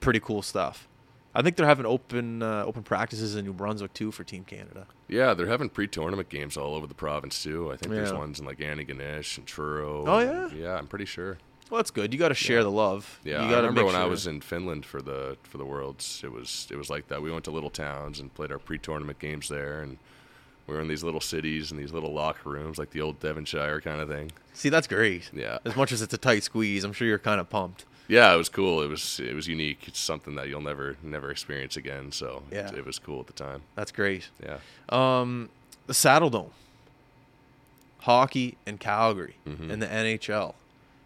[0.00, 0.86] pretty cool stuff.
[1.34, 4.86] I think they're having open uh, open practices in New Brunswick too for Team Canada.
[5.08, 7.70] Yeah, they're having pre-tournament games all over the province too.
[7.70, 8.18] I think there's Yeah.
[8.18, 10.04] ones in like Antigonish and Truro.
[10.06, 10.58] Oh, and- yeah?
[10.72, 11.38] yeah, I'm pretty sure.
[11.70, 12.12] Well, that's good.
[12.12, 13.20] You got to share the love.
[13.22, 15.64] Yeah, you I gotta remember make when I was in Finland for the for the
[15.64, 16.20] Worlds.
[16.24, 17.22] It was it was like that.
[17.22, 19.98] We went to little towns and played our pre-tournament games there, and
[20.66, 23.80] we were in these little cities and these little locker rooms, like the old Devonshire
[23.82, 24.32] kind of thing.
[24.52, 25.30] See, that's great.
[25.32, 25.58] Yeah.
[25.64, 27.84] As much as it's a tight squeeze, I'm sure you're kind of pumped.
[28.10, 28.82] Yeah, it was cool.
[28.82, 29.84] It was it was unique.
[29.86, 32.10] It's something that you'll never never experience again.
[32.10, 32.68] So Yeah.
[32.68, 33.62] it, it was cool at the time.
[33.76, 34.28] That's great.
[34.42, 34.58] Yeah.
[34.88, 35.48] Um,
[35.86, 36.50] the Saddle Dome,
[38.00, 39.70] hockey in Calgary, Mhm.
[39.70, 40.54] in the NHL.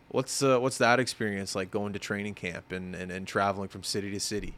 [0.09, 3.83] What's uh, what's that experience like going to training camp and, and, and traveling from
[3.83, 4.55] city to city?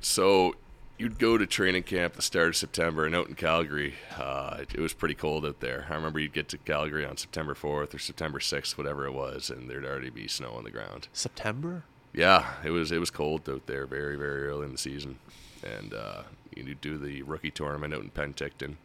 [0.00, 0.54] So
[0.98, 4.74] you'd go to training camp the start of September, and out in Calgary, uh, it,
[4.74, 5.86] it was pretty cold out there.
[5.90, 9.50] I remember you'd get to Calgary on September 4th or September 6th, whatever it was,
[9.50, 11.08] and there'd already be snow on the ground.
[11.12, 11.84] September?
[12.12, 15.18] Yeah, it was it was cold out there very very early in the season,
[15.64, 16.22] and uh,
[16.54, 18.76] you do the rookie tournament out in Penticton.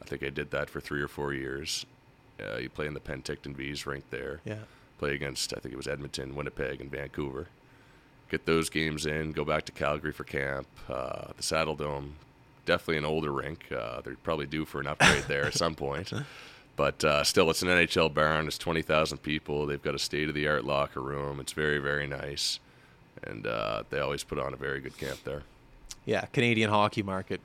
[0.00, 1.86] I think I did that for three or four years.
[2.40, 4.40] Uh, you play in the Penticton Vees rink there.
[4.44, 4.64] Yeah.
[4.98, 7.46] Play against I think it was Edmonton, Winnipeg, and Vancouver.
[8.32, 9.32] Get those games in.
[9.32, 10.66] Go back to Calgary for camp.
[10.88, 12.14] Uh, the Saddle Dome,
[12.64, 13.70] definitely an older rink.
[13.70, 16.12] Uh, they're probably due for an upgrade there at some point.
[16.74, 18.46] But uh, still, it's an NHL barn.
[18.46, 19.66] It's 20,000 people.
[19.66, 21.38] They've got a state of the art locker room.
[21.38, 22.60] It's very, very nice.
[23.24, 25.42] And uh, they always put on a very good camp there.
[26.06, 27.42] Yeah, Canadian hockey market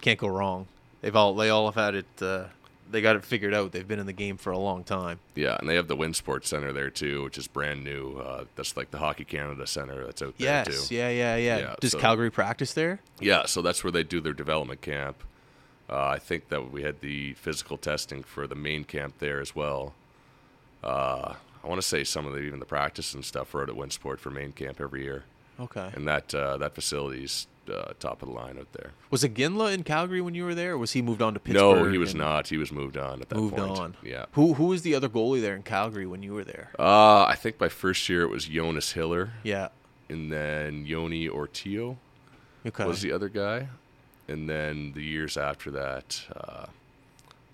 [0.00, 0.66] can't go wrong.
[1.02, 2.50] They've all they all have had it.
[2.90, 3.72] They got it figured out.
[3.72, 5.18] They've been in the game for a long time.
[5.34, 8.18] Yeah, and they have the Winsport Center there too, which is brand new.
[8.18, 10.80] Uh, that's like the Hockey Canada Center that's out there too.
[10.90, 11.58] yeah, yeah, yeah.
[11.58, 13.00] Yeah, Does so- Calgary practice there?
[13.20, 15.16] Yeah, so that's where they do their development camp.
[15.90, 19.54] Uh, I think that we had the physical testing for the main camp there as
[19.56, 19.94] well.
[20.82, 23.68] Uh, I want to say some of the even the practice and stuff were out
[23.70, 25.24] at Winsport for main camp every year,
[25.58, 25.90] Okay.
[25.94, 28.92] and that uh, that facility's uh, top of the line out there.
[29.10, 31.40] Was it Iginla in Calgary when you were there, or was he moved on to
[31.40, 31.84] Pittsburgh?
[31.84, 32.48] no, he was not.
[32.48, 33.42] He was moved on at that point.
[33.44, 33.78] Moved point.
[33.78, 33.96] on.
[34.02, 34.26] Yeah.
[34.32, 36.70] Who who was the other goalie there in Calgary when you were there?
[36.78, 39.68] Uh, I think my first year it was Jonas Hiller, Yeah.
[40.08, 41.96] and then Joni Ortio.
[42.66, 42.84] Okay.
[42.86, 43.68] was the other guy,
[44.26, 46.66] and then the years after that, uh,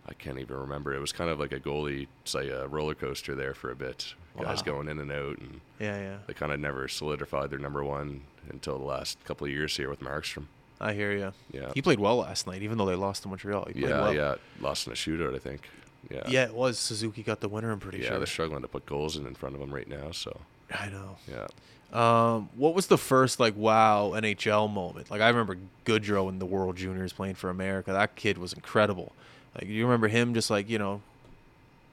[0.09, 0.95] I can't even remember.
[0.95, 3.77] It was kind of like a goalie, it's like a roller coaster there for a
[3.77, 4.15] bit.
[4.41, 6.17] Guys going in and out, and yeah, yeah.
[6.27, 8.23] they kind of never solidified their number one
[8.53, 10.47] until the last couple of years here with Markstrom.
[10.81, 11.33] I hear you.
[11.53, 13.69] Yeah, He played well last night, even though they lost to Montreal.
[13.75, 14.15] He yeah, well.
[14.15, 14.35] yeah.
[14.61, 15.69] Lost in a shootout, I think.
[16.11, 16.79] Yeah, Yeah, it was.
[16.79, 17.71] Suzuki got the winner.
[17.71, 18.05] I'm pretty yeah.
[18.05, 18.13] sure.
[18.15, 20.11] Yeah, they're struggling to put goals in in front of them right now.
[20.13, 20.41] So
[20.73, 21.17] I know.
[21.29, 21.49] yeah.
[21.93, 25.11] Um, what was the first like wow NHL moment?
[25.11, 27.93] Like I remember Gaudreau in the World Juniors playing for America.
[27.93, 29.13] That kid was incredible.
[29.55, 31.03] Like you remember him just like you know,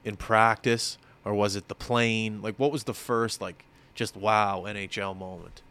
[0.04, 2.40] in practice, or was it the plane?
[2.40, 5.62] Like what was the first like just wow NHL moment?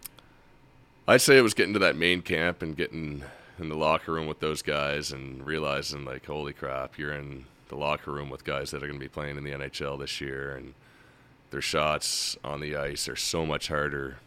[1.08, 3.24] I'd say it was getting to that main camp and getting
[3.60, 7.76] in the locker room with those guys and realizing like, holy crap, you're in the
[7.76, 10.56] locker room with guys that are going to be playing in the NHL this year,
[10.56, 10.74] and
[11.52, 14.18] their shots on the ice are so much harder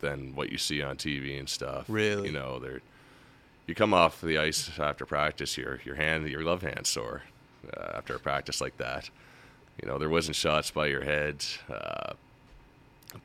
[0.00, 1.86] than what you see on TV and stuff.
[1.88, 2.28] Really?
[2.28, 2.80] you know, they're
[3.66, 7.22] you come off the ice after practice, your your hand, your love hand sore
[7.76, 9.10] uh, after a practice like that.
[9.80, 11.44] You know, there wasn't shots by your head.
[11.70, 12.14] Uh,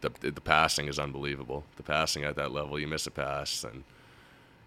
[0.01, 1.63] the the passing is unbelievable.
[1.77, 3.83] The passing at that level, you miss a pass, and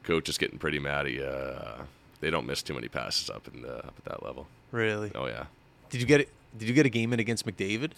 [0.02, 1.24] coach is getting pretty mad at you.
[1.24, 1.82] Uh,
[2.20, 4.46] they don't miss too many passes up in the up at that level.
[4.72, 5.10] Really?
[5.14, 5.44] Oh yeah,
[5.90, 6.28] Did you get it?
[6.56, 7.92] Did you get a game in against McDavid?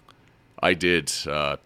[0.62, 1.56] I did uh,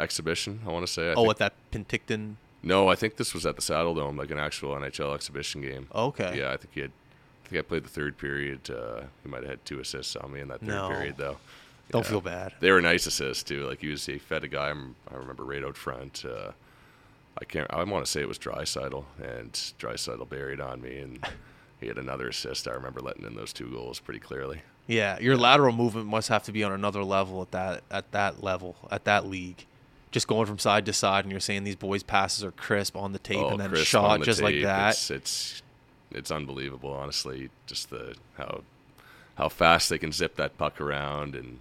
[0.00, 0.60] exhibition.
[0.66, 1.10] I want to say.
[1.10, 2.34] I oh, at that Penticton.
[2.62, 5.88] no, I think this was at the Saddle Dome, like an actual NHL exhibition game.
[5.94, 6.38] Okay.
[6.38, 6.92] Yeah, I think he had.
[7.44, 8.70] I think I played the third period.
[8.70, 10.88] Uh, he might have had two assists on me in that third No.
[10.88, 11.36] period, though.
[11.90, 12.10] Don't Yeah.
[12.10, 12.54] feel bad.
[12.60, 13.66] They were nice assists too.
[13.66, 14.68] Like he was, he fed a guy.
[14.68, 16.24] I remember right out front.
[16.24, 16.52] Uh,
[17.40, 17.66] I can't.
[17.72, 21.24] I want to say it was Draisaitl, and Draisaitl buried on me, and
[21.80, 22.66] he had another assist.
[22.68, 24.62] I remember letting in those two goals pretty clearly.
[24.86, 28.42] Yeah, your lateral movement must have to be on another level at that at that
[28.42, 29.66] level at that league.
[30.10, 33.12] Just going from side to side, and you're saying these boys' passes are crisp on
[33.12, 34.90] the tape, and then Oh, shot the just like that.
[34.92, 35.62] It's, it's
[36.12, 37.50] it's unbelievable, honestly.
[37.66, 38.62] Just the how
[39.36, 41.58] how fast they can zip that puck around, and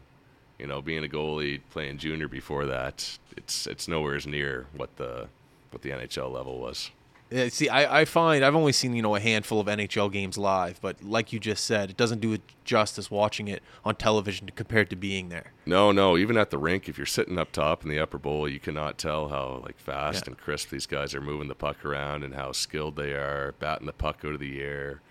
[0.63, 4.95] you know, being a goalie playing junior before that, it's it's nowhere as near what
[4.95, 5.27] the
[5.71, 6.89] what the NHL level was.
[7.29, 10.37] Yeah, see, I, I find I've only seen you know a handful of NHL games
[10.37, 14.51] live, but like you just said, it doesn't do it justice watching it on television
[14.55, 15.51] compared to being there.
[15.65, 16.15] No, no.
[16.15, 18.97] Even at the rink, if you're sitting up top in the upper bowl, you cannot
[18.97, 20.31] tell how like fast Yeah.
[20.31, 23.87] and crisp these guys are moving the puck around and how skilled they are batting
[23.87, 25.01] the puck out of the air.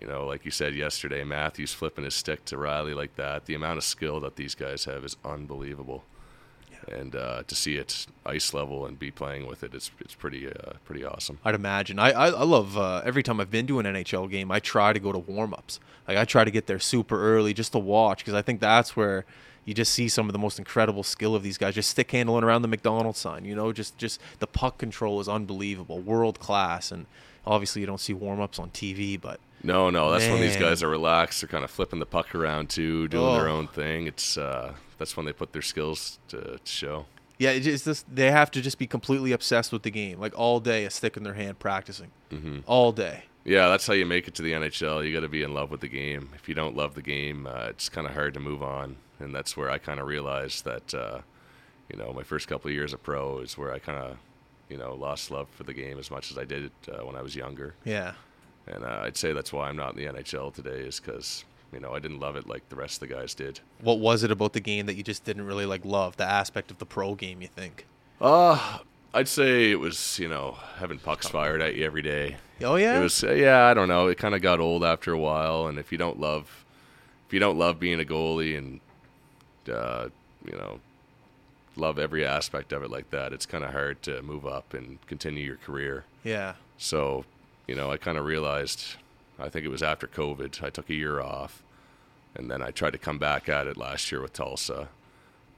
[0.00, 3.44] You know, like you said yesterday, Matthews flipping his stick to Rielly like that.
[3.44, 6.04] The amount of skill that these guys have is unbelievable.
[6.88, 10.48] And uh, to see it ice level and be playing with it, it's it's pretty
[10.48, 11.38] uh, pretty awesome.
[11.44, 11.98] I'd imagine.
[11.98, 14.50] I I, I love uh, every time I've been to an NHL game.
[14.50, 15.78] I try to go to warm ups.
[16.08, 18.96] Like I try to get there super early just to watch because I think that's
[18.96, 19.26] where
[19.66, 21.74] you just see some of the most incredible skill of these guys.
[21.74, 23.44] Just stick handling around the McDonald's sign.
[23.44, 26.90] You know, just just the puck control is unbelievable, world class.
[26.90, 27.04] And
[27.46, 30.82] obviously you don't see warm ups on TV, but No, no, that's when these guys
[30.82, 31.40] are relaxed.
[31.42, 33.56] They're kind of flipping the puck around too, doing their Oh.
[33.58, 34.06] own thing.
[34.06, 37.06] It's uh, that's when they put their skills to, to show.
[37.38, 40.60] yeah, it's just they have to just be completely obsessed with the game, like all
[40.60, 42.58] day, a stick in their hand, practicing Mm-hmm.
[42.66, 43.24] all day.
[43.44, 45.06] Yeah, that's how you make it to the NHL.
[45.06, 46.28] You got to be in love with the game.
[46.34, 48.96] If you don't love the game, uh, it's kind of hard to move on.
[49.18, 51.20] And that's where I kind of realized that, uh,
[51.90, 54.16] you know, my first couple of years of pro is where I kind of,
[54.68, 57.22] you know, lost love for the game as much as I did uh, when I
[57.22, 57.74] was younger.
[57.84, 58.12] Yeah,
[58.66, 61.80] And uh, I'd say that's why I'm not in the NHL today, is because, you
[61.80, 63.60] know, I didn't love it like the rest of the guys did.
[63.80, 66.16] what was it about the game that you just didn't really like love?
[66.16, 67.86] The aspect of the pro game, you think?
[68.20, 68.78] Uh,
[69.12, 72.36] I'd say it was, you know, having pucks fired at you every day.
[72.62, 74.06] Oh yeah, It was uh, yeah, I don't know.
[74.08, 76.64] It kind of got old after a while, and if you don't love,
[77.26, 78.80] if you don't love being a goalie and,
[79.72, 80.10] uh,
[80.44, 80.78] you know,
[81.76, 84.98] love every aspect of it like that, it's kind of hard to move up and
[85.06, 86.04] continue your career.
[86.22, 86.54] yeah.
[86.76, 87.24] So,
[87.70, 88.96] you know, I kind of realized,
[89.38, 91.62] I think it was after COVID, I took a year off,
[92.34, 94.88] and then I tried to come back at it last year with Tulsa.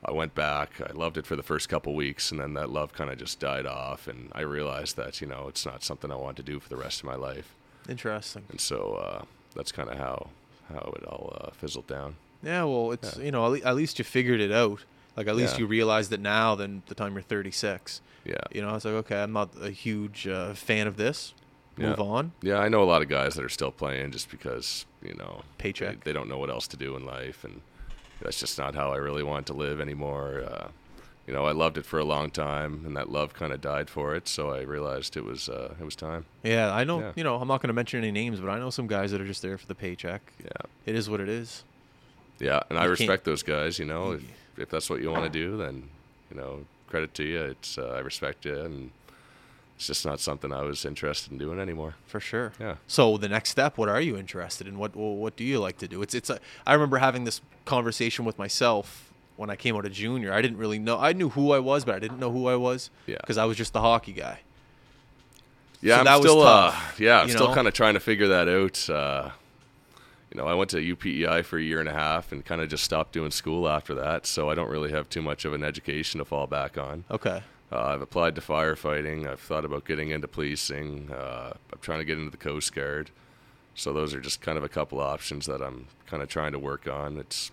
[0.04, 0.72] I went back.
[0.86, 3.40] I loved it for the first couple weeks, and then that love kind of just
[3.40, 4.08] died off.
[4.08, 6.76] And I realized that you know it's not something I want to do for the
[6.76, 7.54] rest of my life.
[7.88, 8.42] Interesting.
[8.50, 9.24] And so uh,
[9.56, 10.28] that's kind of how
[10.68, 12.16] how it all uh, fizzled down.
[12.42, 14.80] Yeah, well, it's you know at, least you figured it out.
[15.16, 15.60] Like at least Yeah.
[15.60, 18.02] you realized it now than the time you're 36.
[18.24, 21.32] Yeah, You know, it's like okay, I'm not a huge uh, fan of this.
[21.78, 21.88] Yeah.
[21.90, 22.32] Move on.
[22.42, 22.58] yeah.
[22.58, 26.04] I know a lot of guys that are still playing just because you know Paycheck.
[26.04, 27.60] They, they don't know what else to do in life, and
[28.20, 30.44] that's just not how I really want to live anymore.
[30.46, 30.68] Uh,
[31.26, 33.88] you know, I loved it for a long time, and that love kind of died
[33.88, 34.26] for it.
[34.28, 36.26] So I realized it was uh, it was time.
[36.42, 37.00] Yeah, I know.
[37.00, 37.12] Yeah.
[37.16, 39.20] You know, I'm not going to mention any names, but I know some guys that
[39.20, 40.20] are just there for the paycheck.
[40.44, 40.50] Yeah,
[40.84, 41.64] It is what it is.
[42.38, 43.78] yeah, and I You can't- respect those guys.
[43.78, 44.22] You know, if,
[44.58, 45.88] if that's what you want to do, then
[46.30, 47.40] you know, credit to you.
[47.40, 48.90] It's uh, I respect you, and
[49.82, 51.96] it's just not something I was interested in doing anymore.
[52.06, 52.52] For sure.
[52.60, 52.76] Yeah.
[52.86, 54.78] So the next step, what are you interested in?
[54.78, 56.02] What what do you like to do?
[56.02, 56.30] It's it's.
[56.30, 60.32] A, I remember having this conversation with myself when I came out of junior.
[60.32, 61.00] I didn't really know.
[61.00, 62.90] I knew who I was, but I didn't know who I was.
[63.06, 63.16] Yeah.
[63.20, 64.42] Because I was just the hockey guy.
[65.80, 68.28] Yeah, So I'm that was still uh, yeah, I'm still kind of trying to figure
[68.28, 68.88] that out.
[68.88, 69.30] Uh,
[70.32, 72.68] you know, I went to UPEI for a year and a half and kind of
[72.68, 75.64] just stopped doing school after that, so I don't really have too much of an
[75.64, 77.04] education to fall back on.
[77.10, 77.42] Okay.
[77.72, 79.26] Uh, I've applied to firefighting.
[79.26, 81.10] I've thought about getting into policing.
[81.10, 83.10] Uh, I'm trying to get into the Coast Guard.
[83.74, 86.58] So those are just kind of a couple options that I'm kind of trying to
[86.58, 87.16] work on.
[87.16, 87.50] It's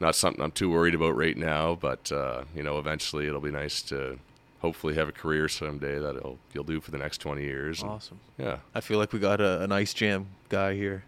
[0.00, 3.52] not something I'm too worried about right now, but uh, you know, eventually it'll be
[3.52, 4.18] nice to
[4.60, 6.20] hopefully have a career someday that
[6.52, 7.82] you'll do for the next 20 years.
[7.82, 8.18] and- Awesome.
[8.38, 8.58] yeah.
[8.74, 11.04] I feel like we got a, an ice jam guy here.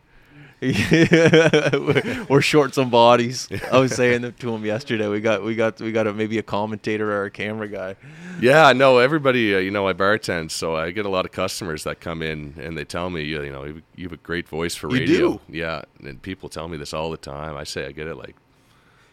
[2.28, 3.49] We're short some bodies.
[3.70, 5.07] I was saying to him yesterday.
[5.07, 7.97] We got we got we got a, maybe a commentator or a camera guy.
[8.41, 11.84] Yeah, no, everybody, uh, you know, I bartend, so I get a lot of customers
[11.84, 14.74] that come in and they tell me, you know, you you have a great voice
[14.74, 15.18] for You radio.
[15.18, 15.41] do?
[15.49, 17.57] Yeah, and people tell me this all the time.
[17.57, 18.34] I say I get it like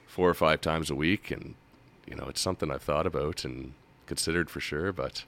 [0.07, 1.53] four or five times a week, and
[2.07, 3.73] you know, it's something I've thought about and
[4.07, 5.25] considered for sure, but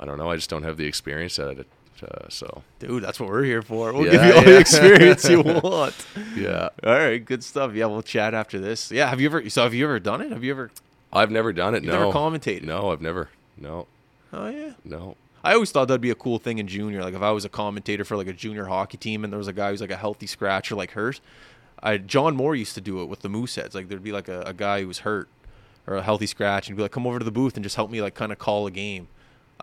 [0.00, 0.30] I don't know.
[0.30, 1.66] I just don't have the experience at it.
[2.02, 3.92] Uh, so Dude, that's what we're here for.
[3.92, 4.50] We'll Yeah, give you all yeah.
[4.50, 6.06] the experience you want.
[6.36, 7.72] yeah, All right, good stuff.
[7.74, 8.90] Yeah, we'll chat after this.
[8.90, 9.48] Yeah, have you ever?
[9.50, 10.30] So have you ever done it?
[10.32, 10.70] Have you ever?
[11.12, 11.82] I've never done it.
[11.84, 12.64] No, never commentated?
[12.64, 13.28] No, I've never.
[13.56, 13.86] No,
[14.32, 14.72] Oh yeah.
[14.84, 15.16] no.
[15.44, 17.02] I always thought that'd be a cool thing in junior.
[17.02, 19.46] Like if I was a commentator for like a junior hockey team and there was
[19.46, 21.20] a guy who's like a healthy scratcher like hurt,
[21.82, 23.74] I John Moore used to do it with the Mooseheads.
[23.74, 25.28] Like there'd be like a, a guy who was hurt
[25.86, 27.90] or a healthy scratch and be like, come over to the booth and just help
[27.90, 29.06] me like kind of call a game.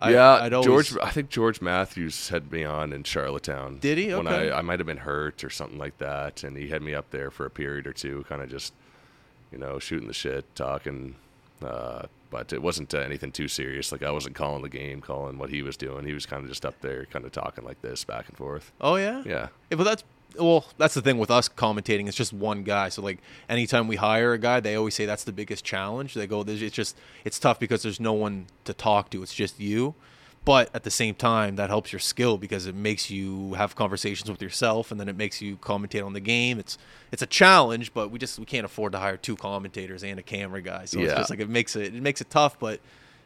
[0.01, 1.03] I, yeah, I'd always, George.
[1.03, 3.77] I think George Matthews had me on in Charlottetown.
[3.79, 4.13] Did he?
[4.13, 6.95] When I, I might have been hurt or something like that, and he had me
[6.95, 8.73] up there for a period or two, kind of just,
[9.51, 11.15] you know, shooting the shit, talking.
[11.63, 13.91] Uh, but it wasn't uh, anything too serious.
[13.91, 16.05] Like I wasn't calling the game, calling what he was doing.
[16.05, 18.71] He was kind of just up there, kind of talking like this, back and forth.
[18.81, 19.21] Oh yeah.
[19.25, 19.49] Yeah.
[19.69, 20.03] Yeah, but that's
[20.39, 22.07] well, that's the thing with us commentating.
[22.07, 22.89] It's just one guy.
[22.89, 23.19] So like,
[23.49, 26.13] anytime we hire a guy, they always say that's the biggest challenge.
[26.13, 29.23] They go, it's just it's tough because there's no one to talk to.
[29.23, 29.95] It's just you."
[30.43, 34.29] But at the same time, that helps your skill because it makes you have conversations
[34.29, 36.57] with yourself, and then it makes you commentate on the game.
[36.57, 36.79] It's
[37.11, 40.23] it's a challenge, but we just we can't afford to hire two commentators and a
[40.23, 40.85] camera guy.
[40.85, 42.79] So it's just like it makes it it makes it tough, but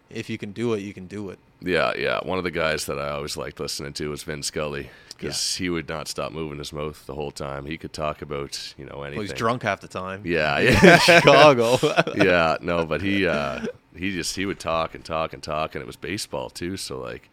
[0.09, 1.39] if you can do it, you can do it.
[1.61, 2.19] Yeah, yeah.
[2.23, 5.69] One of the guys that I always liked listening to was Vin Scully because he
[5.69, 7.65] would not stop moving his mouth the whole time.
[7.65, 9.19] He could talk about you know anything.
[9.19, 10.21] Well, he's drunk half the time.
[10.25, 10.97] Yeah, yeah.
[10.97, 11.77] Chicago.
[12.15, 15.81] yeah, no, but he uh, he just he would talk and talk and talk, and
[15.81, 16.77] it was baseball too.
[16.77, 17.29] So like,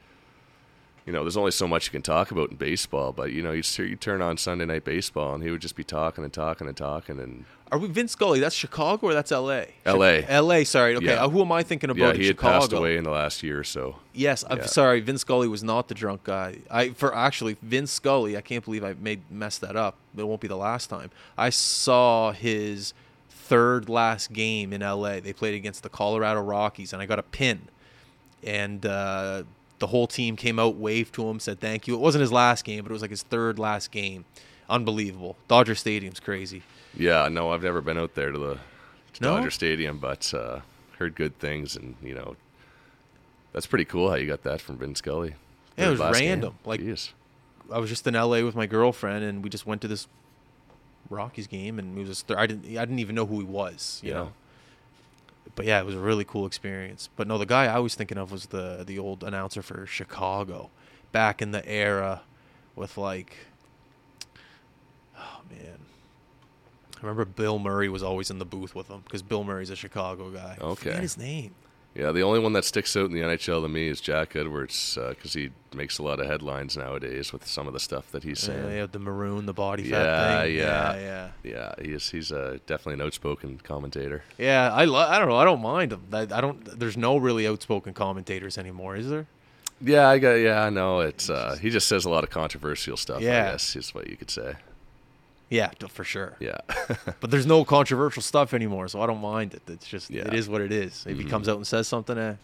[1.07, 3.53] you know, there's only so much you can talk about in baseball, but you know,
[3.53, 6.69] you you turn on Sunday night baseball, and he would just be talking and talking
[6.69, 8.39] and talking, and Are we Vince Scully?
[8.39, 9.69] That's Chicago or that's L.A.
[9.85, 10.25] L.A..
[10.29, 10.65] L.A.
[10.65, 10.95] Sorry.
[10.95, 11.07] Okay.
[11.07, 11.25] Yeah.
[11.25, 12.15] Uh, who am I thinking about?
[12.15, 12.61] yeah, he had Chicago?
[12.61, 13.97] passed away in the last year or so.
[14.13, 15.01] Yes, I'm sorry.
[15.01, 16.59] Vince Scully was not the drunk guy.
[16.71, 18.37] I for actually Vince Scully.
[18.37, 19.97] I can't believe I made messed that up.
[20.17, 21.11] It won't be the last time.
[21.37, 22.95] I saw his
[23.29, 25.21] third last game in L.A.
[25.21, 27.63] They played against the Colorado Rockies, and I got a pin.
[28.45, 29.43] And uh,
[29.83, 31.95] the whole team came out, waved to him, said thank you.
[31.95, 34.25] It wasn't his last game, but it was like his third last game.
[34.71, 35.37] Unbelievable.
[35.49, 36.63] Dodger Stadium's crazy.
[36.97, 38.55] Yeah, no, I've never been out there to the
[39.15, 39.37] to No?
[39.37, 40.61] Dodger Stadium, but uh,
[40.99, 42.37] heard good things, and you know,
[43.53, 45.35] that's pretty cool how you got that from Vin Scully.
[45.77, 46.29] Yeah, it was Last game.
[46.29, 47.11] random, like- Jeez.
[47.73, 50.07] I was just in LA with my girlfriend, and we just went to this
[51.11, 54.01] Rockies game, and it was just, I didn't I didn't even know who he was,
[54.05, 54.15] you Yeah.
[54.17, 54.33] know.
[55.55, 57.09] But yeah, it was a really cool experience.
[57.17, 60.71] But no, the guy I was thinking of was the the old announcer for Chicago,
[61.13, 62.23] back in the era,
[62.75, 63.37] with like,
[65.19, 65.79] oh man,
[66.97, 69.77] I remember Bill Murray was always in the booth with him because Bill Murray's a
[69.77, 70.57] Chicago guy.
[70.61, 71.55] I forget his name.
[71.95, 74.97] Yeah, the only one that sticks out in the NHL to me is Jack Edwards
[75.11, 78.43] because he makes a lot of headlines nowadays with some of the stuff that he's
[78.49, 78.77] Uh, saying.
[78.77, 80.55] yeah, the maroon, the body fat Yeah, thing.
[80.57, 80.95] yeah.
[80.97, 81.75] yeah, yeah.
[81.79, 84.23] Yeah, he's he's uh, definitely an outspoken commentator.
[84.39, 85.37] Yeah, I lo- I don't know.
[85.37, 86.03] I don't mind him.
[86.13, 86.65] I, I don't.
[86.79, 89.27] There's no really outspoken commentators anymore, is there?
[89.81, 90.35] Yeah, I got.
[90.35, 91.01] Yeah, I know.
[91.01, 93.21] It's uh, he just says a lot of controversial stuff.
[93.21, 93.49] Yeah.
[93.49, 94.55] I guess is what you could say.
[95.53, 96.37] Yeah, for sure.
[96.41, 96.59] Yeah,
[97.21, 99.63] But there's no controversial stuff anymore, so I don't mind it.
[99.69, 100.27] It's just Yeah.
[100.27, 101.05] it is what it is.
[101.07, 101.31] If he Mhm.
[101.31, 102.35] comes out and says something, eh,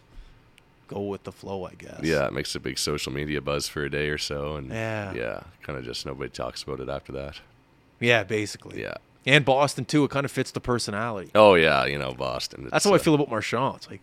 [0.88, 2.00] go with the flow, I guess.
[2.02, 2.26] yeah.
[2.26, 5.14] It makes a big social media buzz for a day or so, and Yeah.
[5.14, 7.40] yeah, kind of just nobody talks about it after that.
[8.00, 8.80] Yeah, basically.
[8.82, 8.94] Yeah.
[9.26, 10.04] And Boston too.
[10.04, 11.30] It kind of fits the personality.
[11.34, 12.68] Oh yeah, you know Boston.
[12.70, 13.76] That's how I uh, feel about Marchand.
[13.76, 14.02] It's like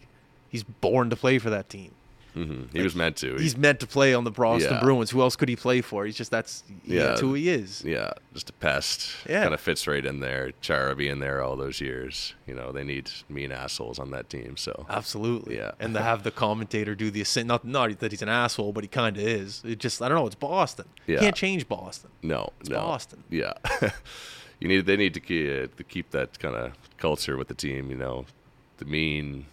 [0.49, 1.91] he's born to play for that team.
[2.35, 3.35] Mhm, He was meant to.
[3.37, 4.79] He's meant to play on the Boston Yeah.
[4.81, 5.11] Bruins.
[5.11, 6.05] Who else could he play for?
[6.05, 7.83] He's just that's yeah, that's who he is.
[7.85, 9.11] yeah, just a pest.
[9.29, 9.43] Yeah.
[9.43, 10.51] kind of fits right in there.
[10.61, 12.33] Chara being there all those years.
[12.45, 14.57] You know, they need mean assholes on that team.
[14.57, 15.55] So Absolutely.
[15.57, 15.71] Yeah.
[15.79, 18.83] And to have the commentator do the ascent, not not that he's an asshole, but
[18.83, 19.61] he kind of is.
[19.65, 20.25] It just I don't know.
[20.27, 20.85] It's Boston.
[21.07, 21.19] You Yeah.
[21.21, 22.09] can't change Boston.
[22.21, 23.23] no, no, Boston.
[23.29, 23.53] Yeah,
[24.59, 24.85] you need.
[24.85, 27.89] They need to keep to keep that kind of culture with the team.
[27.89, 28.25] You know,
[28.77, 29.45] the mean,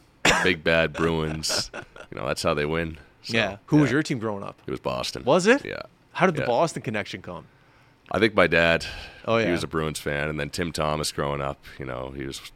[0.42, 1.70] big bad Bruins.
[2.12, 2.98] You know, that's how they win.
[3.22, 3.56] So, yeah.
[3.66, 4.60] Who was your team growing up?
[4.66, 5.24] It was Boston.
[5.24, 5.64] Was it?
[5.64, 5.82] Yeah.
[6.12, 6.46] How did the Yeah.
[6.48, 7.46] Boston connection come?
[8.10, 8.84] I think my dad.
[9.24, 9.46] Oh, yeah.
[9.46, 11.58] He was a Bruins fan, and then Tim Thomas growing up.
[11.78, 12.52] You know, he was.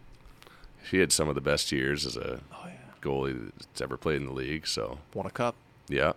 [0.90, 2.72] He had some of the best years as a Oh yeah.
[3.00, 4.66] goalie that's ever played in the league.
[4.66, 5.54] So Won a cup.
[5.88, 6.12] yeah,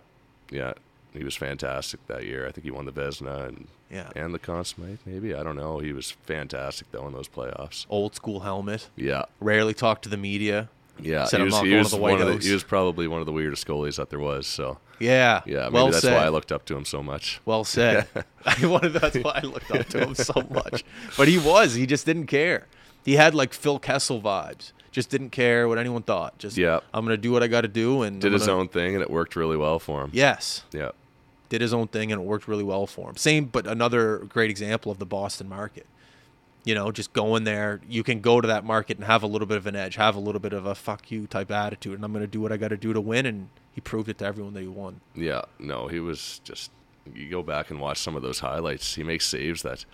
[0.50, 0.74] yeah,
[1.14, 2.46] he was fantastic that year.
[2.46, 4.10] I think he won the Vezina and Yeah.
[4.14, 4.98] and the Conn Smythe.
[5.06, 5.78] Maybe I don't know.
[5.78, 7.86] He was fantastic though in those playoffs.
[7.88, 8.88] Old school helmet.
[8.96, 10.68] Yeah, Rarely talked to the media.
[11.02, 11.24] Yeah.
[11.24, 13.66] Said, he was, he was one of the, he was probably one of the weirdest
[13.66, 14.46] goalies that there was.
[14.46, 15.42] So Yeah.
[15.46, 16.14] yeah, maybe well that's said.
[16.14, 17.40] why I looked up to him so much.
[17.44, 18.06] Well said.
[18.44, 20.84] I wanted that's why I looked up to him so much.
[21.16, 21.74] But he was.
[21.74, 22.66] He just didn't care.
[23.04, 24.72] He had like Phil Kessel vibes.
[24.92, 26.38] Just didn't care what anyone thought.
[26.38, 26.80] Just Yeah.
[26.92, 29.02] I'm gonna do what I got to do and Did I'm his own thing, and
[29.02, 30.10] it worked really well for him.
[30.12, 30.90] Yes, Yeah,
[31.48, 33.16] did his own thing and it worked really well for him.
[33.16, 35.86] Same, but another great example of the Boston market.
[36.64, 39.46] You know, just going there, you can go to that market and have a little
[39.46, 42.04] bit of an edge, have a little bit of a fuck you type attitude, and
[42.04, 43.24] I'm going to do what I got to do to win.
[43.24, 45.00] And he proved it to everyone that he won.
[45.14, 46.70] Yeah, no, he was just.
[47.14, 48.94] You go back and watch some of those highlights.
[48.94, 49.86] He makes saves that,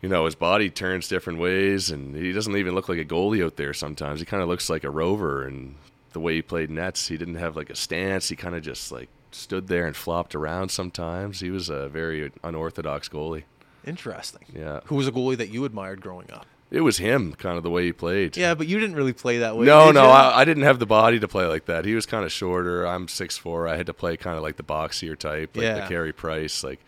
[0.00, 3.44] you know, his body turns different ways, and he doesn't even look like a goalie
[3.44, 3.74] out there.
[3.74, 5.74] Sometimes he kind of looks like a rover, and
[6.12, 8.30] the way he played nets, he didn't have like a stance.
[8.30, 10.70] He kind of just like stood there and flopped around.
[10.70, 13.44] Sometimes he was a very unorthodox goalie.
[13.86, 14.42] Interesting.
[14.54, 16.46] Yeah, Who was a goalie that you admired growing up?
[16.70, 18.36] it was him, kind of the way he played.
[18.36, 19.64] Yeah, but you didn't really play that way.
[19.64, 20.06] No, no?
[20.06, 21.84] I, I didn't have the body to play like that.
[21.84, 22.84] He was kind of shorter.
[22.84, 23.68] I'm six four.
[23.68, 25.74] I had to play kind of like the boxier type, like Yeah.
[25.82, 26.64] the Carey Price.
[26.64, 26.80] Like,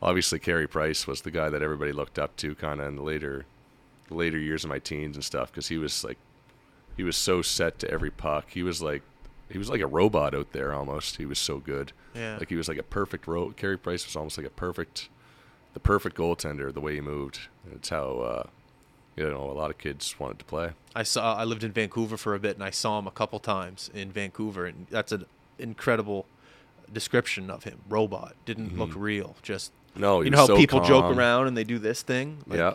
[0.00, 3.02] obviously, Carey Price was the guy that everybody looked up to, kind of in the
[3.02, 3.44] later,
[4.08, 6.18] later years of my teens and stuff, because he was like,
[6.96, 8.50] he was so set to every puck.
[8.50, 9.02] He was like,
[9.50, 11.16] he was like a robot out there almost.
[11.16, 11.92] He was so good.
[12.14, 12.36] Yeah.
[12.38, 15.08] Like he was like a perfect ro Carey Price was almost like a perfect,
[15.74, 16.72] the perfect goaltender.
[16.72, 17.40] The way he moved.
[17.72, 18.18] It's how.
[18.18, 18.46] Uh,
[19.16, 20.72] you know, a lot of kids wanted to play.
[20.94, 21.36] I saw.
[21.36, 24.10] I lived in Vancouver for a bit, and I saw him a couple times in
[24.10, 25.26] Vancouver, and that's an
[25.58, 26.26] incredible
[26.92, 27.80] description of him.
[27.88, 29.36] Robot didn't look real.
[29.42, 32.38] Just No, you know how so people joke around and they do this thing.
[32.46, 32.74] Like, yeah.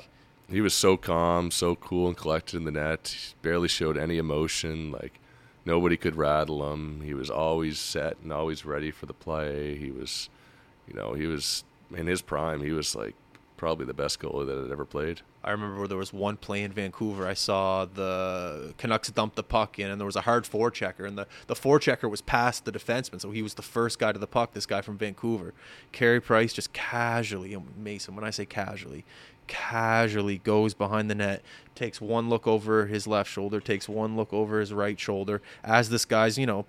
[0.49, 3.15] He was so calm, so cool and collected in the net.
[3.15, 4.91] He barely showed any emotion.
[4.91, 5.19] Like,
[5.63, 7.01] nobody could rattle him.
[7.01, 9.77] He was always set and always ready for the play.
[9.77, 10.29] He was,
[10.87, 11.63] you know, he was
[11.95, 12.61] in his prime.
[12.61, 13.15] He was like
[13.59, 15.19] probably the best goalie that had ever played.
[15.43, 17.27] I remember there was one play in Vancouver.
[17.27, 21.17] I saw the Canucks dump the puck in, and there was a hard forechecker, and
[21.17, 24.27] the the forechecker was past the defenseman, so he was the first guy to the
[24.27, 24.53] puck.
[24.53, 25.53] This guy from Vancouver,
[25.91, 28.15] Carey Price, just casually, Mason.
[28.15, 29.03] When I say casually,
[29.47, 31.43] casually goes behind the net,
[31.75, 35.89] takes one look over his left shoulder, takes one look over his right shoulder, as
[35.89, 36.65] this guy's you know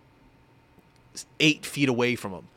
[1.38, 2.48] eight feet away from him.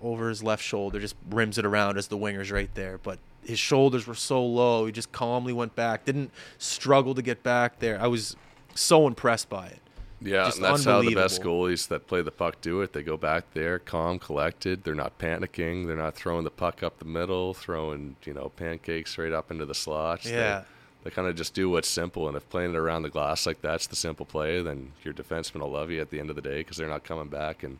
[0.00, 3.58] Over his left shoulder, just rims it around as the winger's right there, but his
[3.58, 4.86] shoulders were so low.
[4.86, 6.04] He just calmly went back.
[6.04, 8.00] Didn't struggle to get back there.
[8.00, 8.36] I was
[8.74, 9.78] so impressed by it.
[10.20, 12.92] Yeah, Just and that's how the best goalies that play the puck do it.
[12.92, 14.82] They go back there, calm, collected.
[14.82, 15.86] They're not panicking.
[15.86, 19.64] They're not throwing the puck up the middle, throwing you know pancakes right up into
[19.64, 20.24] the slots.
[20.24, 20.62] They- Yeah.
[21.04, 22.26] they, kind of just do what's simple.
[22.26, 25.60] And if playing it around the glass like that's the simple play, then your defenseman
[25.60, 27.78] will love you at the end of the day because they're not coming back and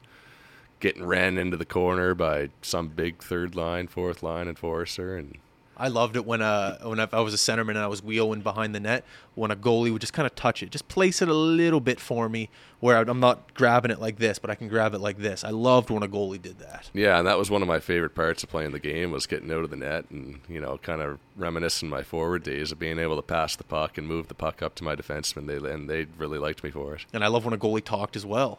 [0.81, 5.16] getting ran into the corner by some big third line, fourth line enforcer.
[5.16, 5.39] And
[5.76, 8.41] I loved it when uh when I I was a centerman and I was wheeling
[8.41, 9.05] behind the net
[9.35, 12.01] when a goalie would just kind of touch it, just place it a little bit
[12.01, 12.51] for me
[12.81, 15.45] where I'm not grabbing it like this, but I can grab it like this.
[15.45, 16.91] I loved when a goalie did that.
[16.93, 19.51] Yeah, and that was one of my favorite parts of playing the game was getting
[19.53, 22.99] out of the net and you know kind of reminiscing my forward days of being
[22.99, 25.47] able to pass the puck and move the puck up to my defenseman.
[25.47, 27.07] They and they really liked me for it.
[27.12, 28.59] And I love when a goalie talked as well.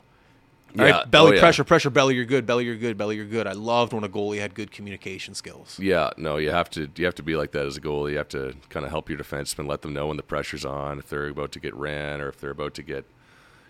[0.73, 1.39] Yeah, right, belly oh, yeah.
[1.39, 3.47] pressure, pressure, belly, you're good, belly, you're good, belly, you're good.
[3.47, 5.79] I loved when a goalie had good communication skills.
[5.79, 8.11] Yeah, no, you have to you have to be like that as a goalie.
[8.11, 10.99] You have to kind of help your defenseman, let them know when the pressure's on,
[10.99, 13.05] if they're about to get ran or if they're about to get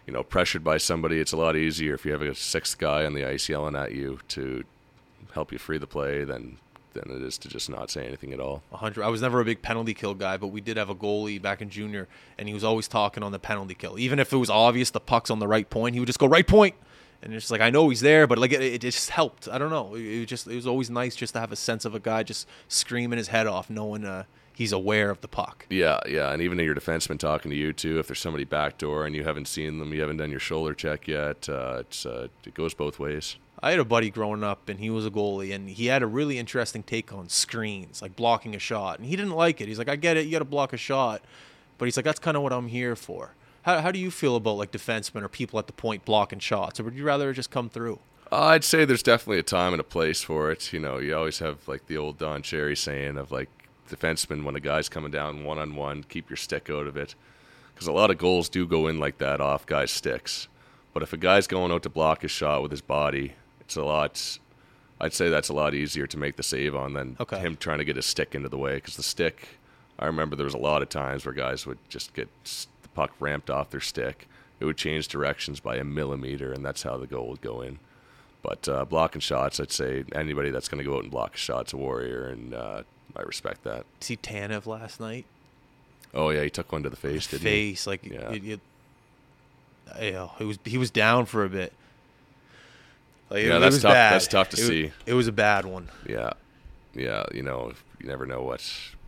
[0.06, 1.20] you know pressured by somebody.
[1.20, 3.94] It's a lot easier if you have a sixth guy on the ice yelling at
[3.94, 4.64] you to
[5.34, 6.58] help you free the play than
[7.04, 8.64] than it is to just not say anything at all.
[8.72, 9.04] Hundred.
[9.04, 11.62] I was never a big penalty kill guy, but we did have a goalie back
[11.62, 13.98] in junior, and he was always talking on the penalty kill.
[14.00, 16.28] Even if it was obvious the puck's on the right point, he would just go
[16.28, 16.76] right point,
[17.22, 19.48] and it's like I know he's there, but like it, it just helped.
[19.48, 19.96] I don't know.
[19.96, 22.00] It, it was just it was always nice just to have a sense of a
[22.00, 24.24] guy just screaming his head off, knowing uh,
[24.54, 25.66] he's aware of the puck.
[25.70, 28.00] Yeah, yeah, and even in your defenseman talking to you too.
[28.00, 31.08] If there's somebody backdoor and you haven't seen them, you haven't done your shoulder check
[31.08, 31.48] yet.
[31.50, 33.38] Uh, it's uh, it goes both ways.
[33.62, 36.08] I had a buddy growing up, and he was a goalie, and he had a
[36.08, 39.68] really interesting take on screens, like blocking a shot, and he didn't like it.
[39.68, 41.22] He's like, I get it, you got to block a shot,
[41.78, 43.36] but he's like, that's kind of what I'm here for.
[43.64, 46.80] How, how do you feel about like defensemen or people at the point blocking shots,
[46.80, 48.00] or would you rather just come through?
[48.32, 50.72] I'd say there's definitely a time and a place for it.
[50.72, 53.50] You know, you always have like the old Don Cherry saying of like
[53.90, 57.16] defenseman when a guy's coming down one on one, keep your stick out of it,
[57.74, 60.48] because a lot of goals do go in like that off guys' sticks.
[60.94, 63.34] But if a guy's going out to block his shot with his body,
[63.70, 64.40] it's a lot.
[65.00, 67.38] I'd say that's a lot easier to make the save on than Okay.
[67.38, 68.76] him trying to get his stick into the way.
[68.76, 69.48] Because the stick,
[70.00, 73.12] I remember there was a lot of times where guys would just get the puck
[73.20, 74.28] ramped off their stick.
[74.60, 77.78] It would change directions by a millimeter, and that's how the goal would go in.
[78.42, 81.38] But uh, blocking shots, I'd say anybody that's going to go out and block a
[81.38, 82.82] shot's a warrior, and uh,
[83.16, 83.86] I respect that.
[84.00, 85.26] See Tanev last night,
[86.14, 87.74] Oh yeah, he took one to the face, didn't he?
[87.76, 88.32] face like Yeah.
[88.32, 88.60] it, it,
[90.02, 91.72] it was he was down for a bit.
[93.30, 94.14] Like, Yeah, it, that's was tough- Bad.
[94.14, 94.92] that's tough to It see.
[95.06, 95.90] It was a bad one.
[96.08, 96.32] Yeah,
[96.94, 97.24] yeah.
[97.34, 98.62] You know, you never know what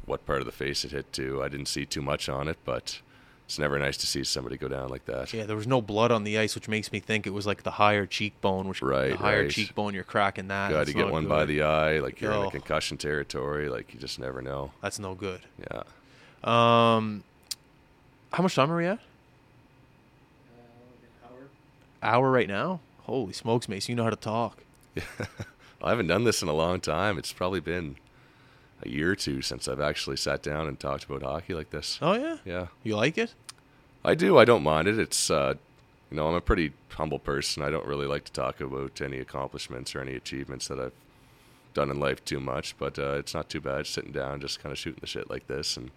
[0.05, 1.41] what part of the face it hit to.
[1.43, 2.99] I didn't see too much on it, but
[3.45, 5.32] it's never nice to see somebody go down like that.
[5.34, 7.63] Yeah, there was no blood on the ice, which makes me think it was like
[7.63, 9.51] the higher cheekbone, which Right, the higher right.
[9.51, 10.69] cheekbone, you're cracking that.
[10.72, 12.47] God, That's you get not one by the eye, like you're in Oh.
[12.47, 13.69] a concussion territory.
[13.69, 14.72] Like you just never know.
[14.82, 15.41] That's no good.
[15.59, 15.84] Yeah.
[16.43, 17.24] Um,
[18.34, 18.99] how much time are we at?
[22.03, 22.80] Hour right now.
[23.12, 23.89] Holy smokes, Mace!
[23.89, 24.57] You know how to talk.
[24.95, 25.03] Yeah.
[25.84, 27.18] I haven't done this in a long time.
[27.18, 27.95] It's probably been
[28.84, 31.97] a year or two since I've actually sat down and talked about hockey like this.
[32.01, 32.68] Oh yeah, Yeah.
[32.84, 33.34] you like it?
[34.05, 34.38] I do.
[34.38, 34.97] I don't mind it.
[34.99, 35.55] It's, uh,
[36.09, 37.64] you know, I'm a pretty humble person.
[37.64, 40.93] I don't really like to talk about any accomplishments or any achievements that I've
[41.74, 42.76] done in life too much.
[42.78, 45.47] But uh, it's not too bad sitting down, just kind of shooting the shit like
[45.47, 45.91] this and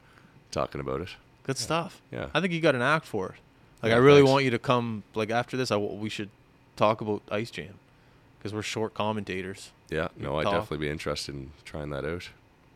[0.50, 1.08] talking about it.
[1.44, 2.00] Good stuff.
[2.10, 2.26] Yeah.
[2.34, 3.34] I think you got an act for it.
[3.82, 4.30] Like Yeah, I really thanks.
[4.32, 5.02] want you to come.
[5.14, 6.30] Like after this, I w- we should
[6.76, 7.74] talk about Ice Jam
[8.38, 9.70] because we're short commentators.
[9.90, 10.08] Yeah.
[10.16, 10.52] No, I'd talk.
[10.54, 12.28] definitely be interested in trying that out.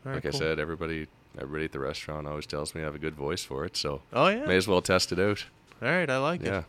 [0.04, 2.98] Right, like I said, everybody, everybody at the restaurant always tells me I have a
[2.98, 3.76] good voice for it.
[3.76, 4.46] So Oh yeah.
[4.46, 5.44] may as well test it out.
[5.82, 6.46] All right, I like it.
[6.46, 6.62] Yeah.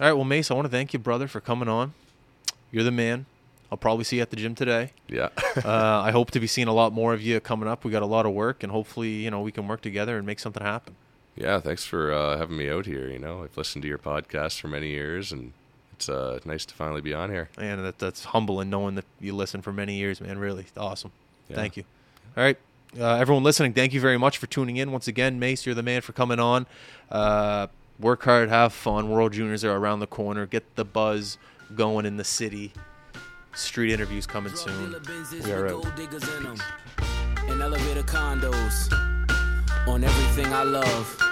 [0.00, 1.94] All right, well, Mace, I want to thank you, brother, for coming on.
[2.70, 3.26] You're the man.
[3.70, 4.92] I'll probably see you at the gym today.
[5.08, 5.28] Yeah.
[5.64, 7.84] uh, I hope to be seeing a lot more of you coming up.
[7.84, 10.26] We got a lot of work, and hopefully, you know, we can work together and
[10.26, 10.96] make something happen.
[11.36, 13.08] Yeah, thanks for uh, having me out here.
[13.08, 15.52] You know, I've listened to your podcast for many years, and
[16.02, 17.48] it's uh, nice to finally be on here.
[17.58, 20.38] And that, that's humbling knowing that you listened for many years, man.
[20.38, 21.12] Really awesome.
[21.48, 21.56] Yeah.
[21.56, 21.84] Thank you.
[22.36, 22.58] All right.
[22.98, 24.92] Uh, everyone listening, thank you very much for tuning in.
[24.92, 26.66] Once again, Mace, you're the man for coming on.
[27.10, 27.68] Uh,
[28.00, 29.10] Work hard, have fun.
[29.10, 30.44] World Juniors are around the corner.
[30.44, 31.38] Get the buzz
[31.76, 32.72] going in the city.
[33.54, 34.96] Street interviews coming soon.
[35.44, 35.86] We are out.
[37.46, 38.92] And elevator condos
[39.86, 41.31] on everything I love.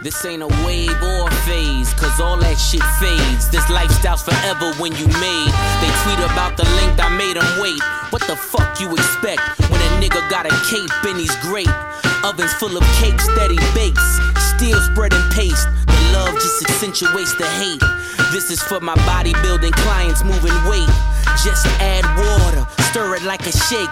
[0.00, 3.50] This ain't a wave or a phase, cause all that shit fades.
[3.50, 5.50] This lifestyle's forever when you made.
[5.82, 7.82] They tweet about the length I made them wait.
[8.10, 11.70] What the fuck you expect when a nigga got a cape and he's great?
[12.22, 14.06] Ovens full of cakes that he bakes,
[14.54, 15.66] still spreading paste.
[16.12, 17.82] Love just accentuates the hate.
[18.32, 20.88] This is for my bodybuilding clients moving weight.
[21.44, 23.90] Just add water, stir it like a shake.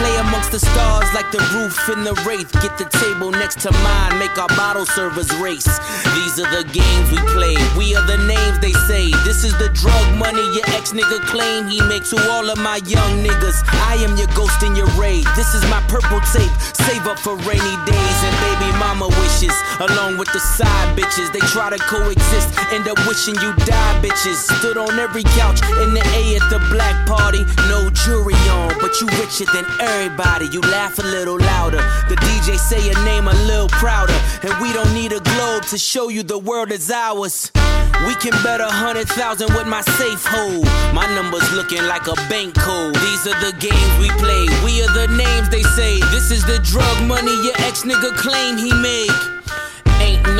[0.00, 2.50] Play amongst the stars like the roof in the wraith.
[2.64, 5.68] Get the table next to mine, make our bottle servers race.
[6.16, 7.54] These are the games we play.
[7.76, 9.12] We are the names they say.
[9.28, 12.80] This is the drug money your ex nigga claim he makes to all of my
[12.88, 13.62] young niggas.
[13.86, 15.26] I am your ghost in your raid.
[15.36, 16.50] This is my purple tape.
[16.88, 19.54] Save up for rainy days and baby mama wishes.
[19.78, 22.48] Along with the side bitches, they try to coexist.
[22.72, 24.38] End up wishing you die, bitches.
[24.58, 27.44] Stood on every couch in the A at the black party.
[27.68, 30.46] No jury on, but you richer than everybody.
[30.46, 31.82] You laugh a little louder.
[32.08, 34.18] The DJ say your name a little prouder.
[34.42, 37.50] And we don't need a globe to show you the world is ours.
[38.06, 40.64] We can bet a hundred thousand with my safe hold.
[40.94, 42.94] My numbers looking like a bank code.
[42.94, 44.46] These are the games we play.
[44.64, 45.98] We are the names they say.
[46.14, 49.39] This is the drug money your ex nigga claim he make.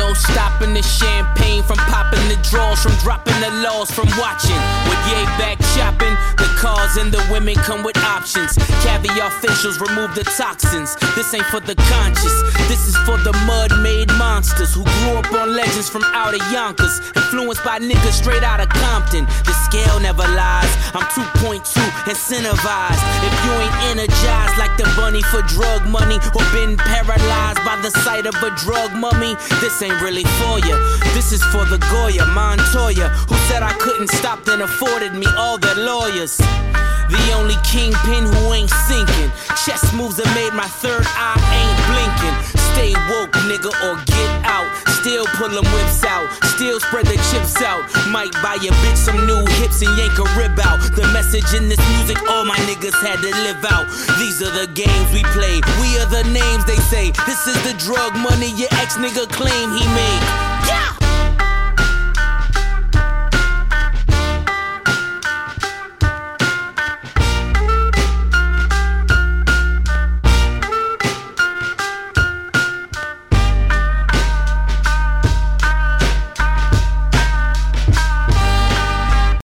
[0.01, 4.57] No stopping the champagne from popping the draws, from dropping the laws, from watching.
[4.89, 8.57] With yay back chopping, the cars and the women come with options.
[8.81, 10.97] Caviar facials remove the toxins.
[11.13, 12.33] This ain't for the conscious,
[12.65, 16.41] this is for the mud made monsters who grew up on legends from out of
[16.51, 16.97] Yonkers.
[17.15, 19.25] Influenced by niggas straight out of Compton.
[19.45, 20.71] The scale never lies.
[20.97, 21.61] I'm 2.2
[22.09, 23.03] incentivized.
[23.21, 27.91] If you ain't energized like the bunny for drug money or been paralyzed by the
[28.01, 30.77] sight of a drug mummy, this ain't really for ya.
[31.13, 35.57] This is for the Goya Montoya who said I couldn't stop then afforded me all
[35.57, 36.37] their lawyers.
[36.37, 39.31] The only kingpin who ain't sinking.
[39.65, 42.37] Chess moves that made my third eye ain't blinking.
[42.71, 44.90] Stay woke, nigga, or get out.
[45.01, 46.29] Still pull them whips out.
[46.53, 47.81] Still spread the chips out.
[48.09, 50.77] Might buy a bitch some new hips and yank a rib out.
[50.93, 53.87] The message in this music, all my niggas had to live out.
[54.19, 55.59] These are the games we play.
[55.81, 57.09] We are the names they say.
[57.25, 60.50] This is the drug money your ex nigga claim he made.